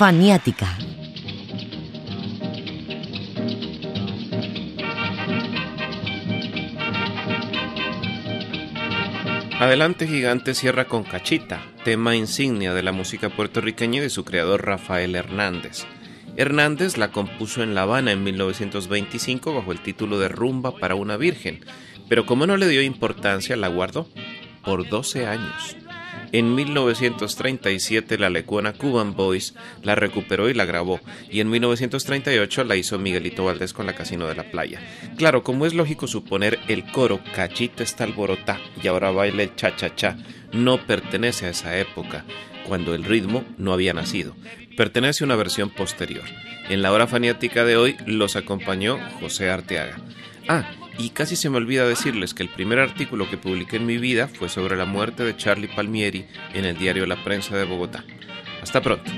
Faniática. 0.00 0.66
Adelante 9.58 10.06
Gigante 10.06 10.54
cierra 10.54 10.86
con 10.86 11.04
Cachita, 11.04 11.60
tema 11.84 12.16
insignia 12.16 12.72
de 12.72 12.82
la 12.82 12.92
música 12.92 13.28
puertorriqueña 13.28 13.98
y 13.98 14.00
de 14.00 14.08
su 14.08 14.24
creador 14.24 14.64
Rafael 14.64 15.14
Hernández. 15.14 15.84
Hernández 16.38 16.96
la 16.96 17.12
compuso 17.12 17.62
en 17.62 17.74
La 17.74 17.82
Habana 17.82 18.12
en 18.12 18.24
1925 18.24 19.52
bajo 19.52 19.70
el 19.70 19.82
título 19.82 20.18
de 20.18 20.28
Rumba 20.28 20.78
para 20.78 20.94
una 20.94 21.18
Virgen, 21.18 21.62
pero 22.08 22.24
como 22.24 22.46
no 22.46 22.56
le 22.56 22.68
dio 22.68 22.80
importancia 22.80 23.54
la 23.54 23.68
guardó 23.68 24.08
por 24.64 24.88
12 24.88 25.26
años. 25.26 25.76
En 26.32 26.54
1937 26.54 28.18
la 28.18 28.30
lecuona 28.30 28.72
Cuban 28.72 29.14
Boys 29.14 29.54
la 29.82 29.94
recuperó 29.94 30.48
y 30.48 30.54
la 30.54 30.64
grabó, 30.64 31.00
y 31.28 31.40
en 31.40 31.50
1938 31.50 32.64
la 32.64 32.76
hizo 32.76 32.98
Miguelito 32.98 33.44
Valdés 33.44 33.72
con 33.72 33.86
la 33.86 33.94
Casino 33.94 34.26
de 34.26 34.36
la 34.36 34.50
Playa. 34.50 34.80
Claro, 35.16 35.42
como 35.42 35.66
es 35.66 35.74
lógico 35.74 36.06
suponer, 36.06 36.58
el 36.68 36.84
coro 36.92 37.20
Cachita 37.34 37.82
está 37.82 38.04
alborotá 38.04 38.60
y 38.82 38.86
ahora 38.86 39.10
baila 39.10 39.42
el 39.42 39.56
cha-cha-cha 39.56 40.16
no 40.52 40.86
pertenece 40.86 41.46
a 41.46 41.50
esa 41.50 41.78
época, 41.78 42.24
cuando 42.66 42.94
el 42.94 43.04
ritmo 43.04 43.44
no 43.58 43.72
había 43.72 43.94
nacido. 43.94 44.36
Pertenece 44.76 45.24
a 45.24 45.26
una 45.26 45.36
versión 45.36 45.70
posterior. 45.70 46.24
En 46.68 46.82
la 46.82 46.92
hora 46.92 47.06
faniática 47.06 47.64
de 47.64 47.76
hoy 47.76 47.96
los 48.06 48.36
acompañó 48.36 48.98
José 49.20 49.50
Arteaga. 49.50 49.98
Ah, 50.48 50.64
y 51.00 51.10
casi 51.10 51.34
se 51.34 51.48
me 51.48 51.56
olvida 51.56 51.86
decirles 51.86 52.34
que 52.34 52.42
el 52.42 52.50
primer 52.50 52.78
artículo 52.78 53.28
que 53.30 53.38
publiqué 53.38 53.76
en 53.76 53.86
mi 53.86 53.96
vida 53.96 54.28
fue 54.28 54.50
sobre 54.50 54.76
la 54.76 54.84
muerte 54.84 55.24
de 55.24 55.34
Charlie 55.34 55.68
Palmieri 55.68 56.26
en 56.52 56.66
el 56.66 56.76
diario 56.76 57.06
La 57.06 57.24
Prensa 57.24 57.56
de 57.56 57.64
Bogotá. 57.64 58.04
Hasta 58.62 58.82
pronto. 58.82 59.10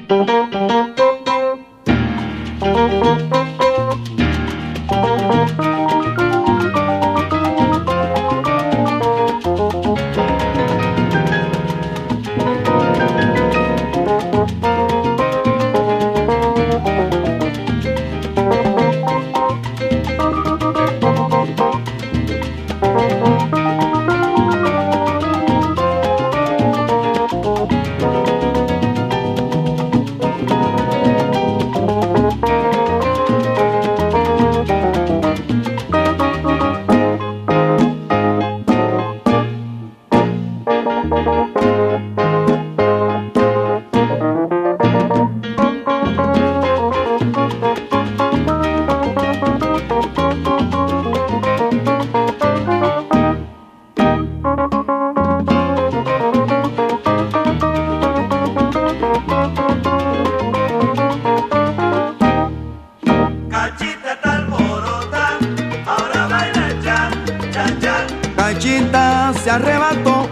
Cachita 68.62 69.32
se 69.42 69.50
arrebató 69.50 70.30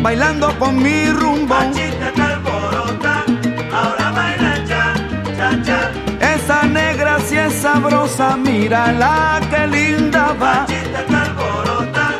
bailando 0.00 0.58
con 0.58 0.82
mi 0.82 1.10
rumbo. 1.10 1.54
Cachita 1.54 2.08
está 2.08 2.26
alborota, 2.28 3.24
ahora 3.70 4.10
baila 4.10 4.64
cha, 4.64 4.94
cha, 5.36 5.62
cha. 5.62 6.34
Esa 6.34 6.62
negra 6.62 7.18
si 7.20 7.36
es 7.36 7.52
sabrosa, 7.52 8.38
mírala 8.38 9.38
que 9.50 9.66
linda 9.66 10.34
va. 10.40 10.64
Cachita 10.66 11.00
está 11.02 11.22
alborota, 11.24 12.14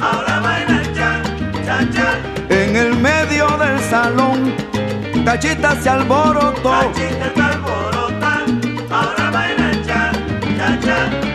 ahora 0.00 0.40
baila 0.40 0.82
cha, 0.94 1.22
cha, 1.66 1.90
cha. 1.92 2.08
En 2.48 2.74
el 2.74 2.94
medio 2.94 3.46
del 3.58 3.78
salón, 3.90 4.54
Cachita 5.22 5.76
se 5.82 5.90
alborotó. 5.90 6.70
Cachita 6.70 7.26
está 7.26 7.46
alborota, 7.46 8.40
ahora 8.90 9.30
baila 9.32 9.70
cha, 9.84 10.12
cha, 10.56 10.80
cha. 10.80 11.27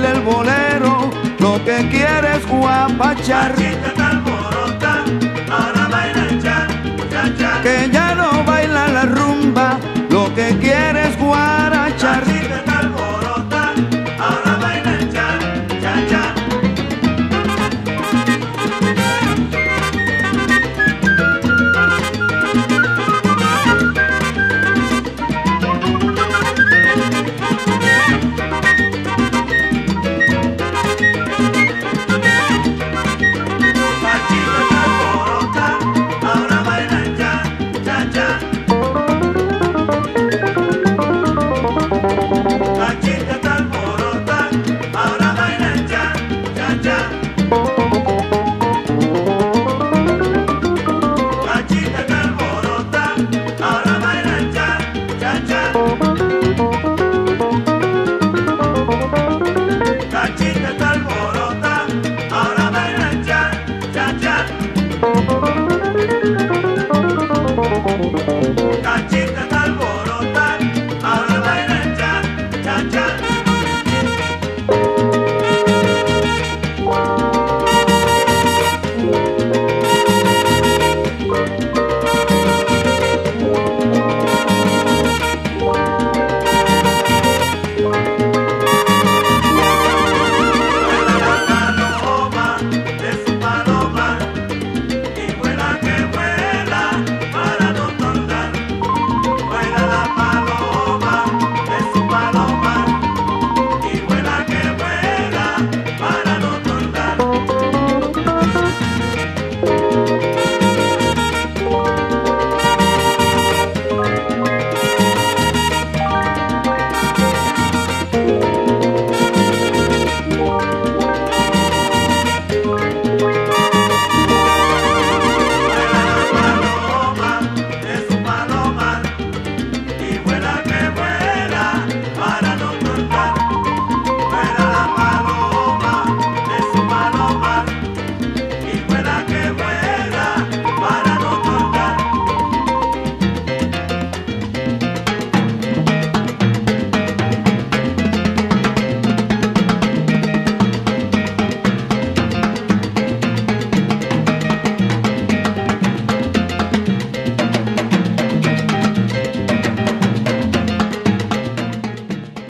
baila 0.00 0.12
el 0.12 0.20
bolero, 0.20 1.10
lo 1.38 1.64
que 1.64 1.88
quiere 1.88 2.36
es 2.36 2.46
guapachar. 2.46 3.54
Chachita, 3.54 3.92
para 5.48 5.88
bailar 5.88 6.38
ya, 6.40 6.66
ya, 7.10 7.34
ya. 7.36 7.62
Que 7.62 7.90
ya 7.92 7.99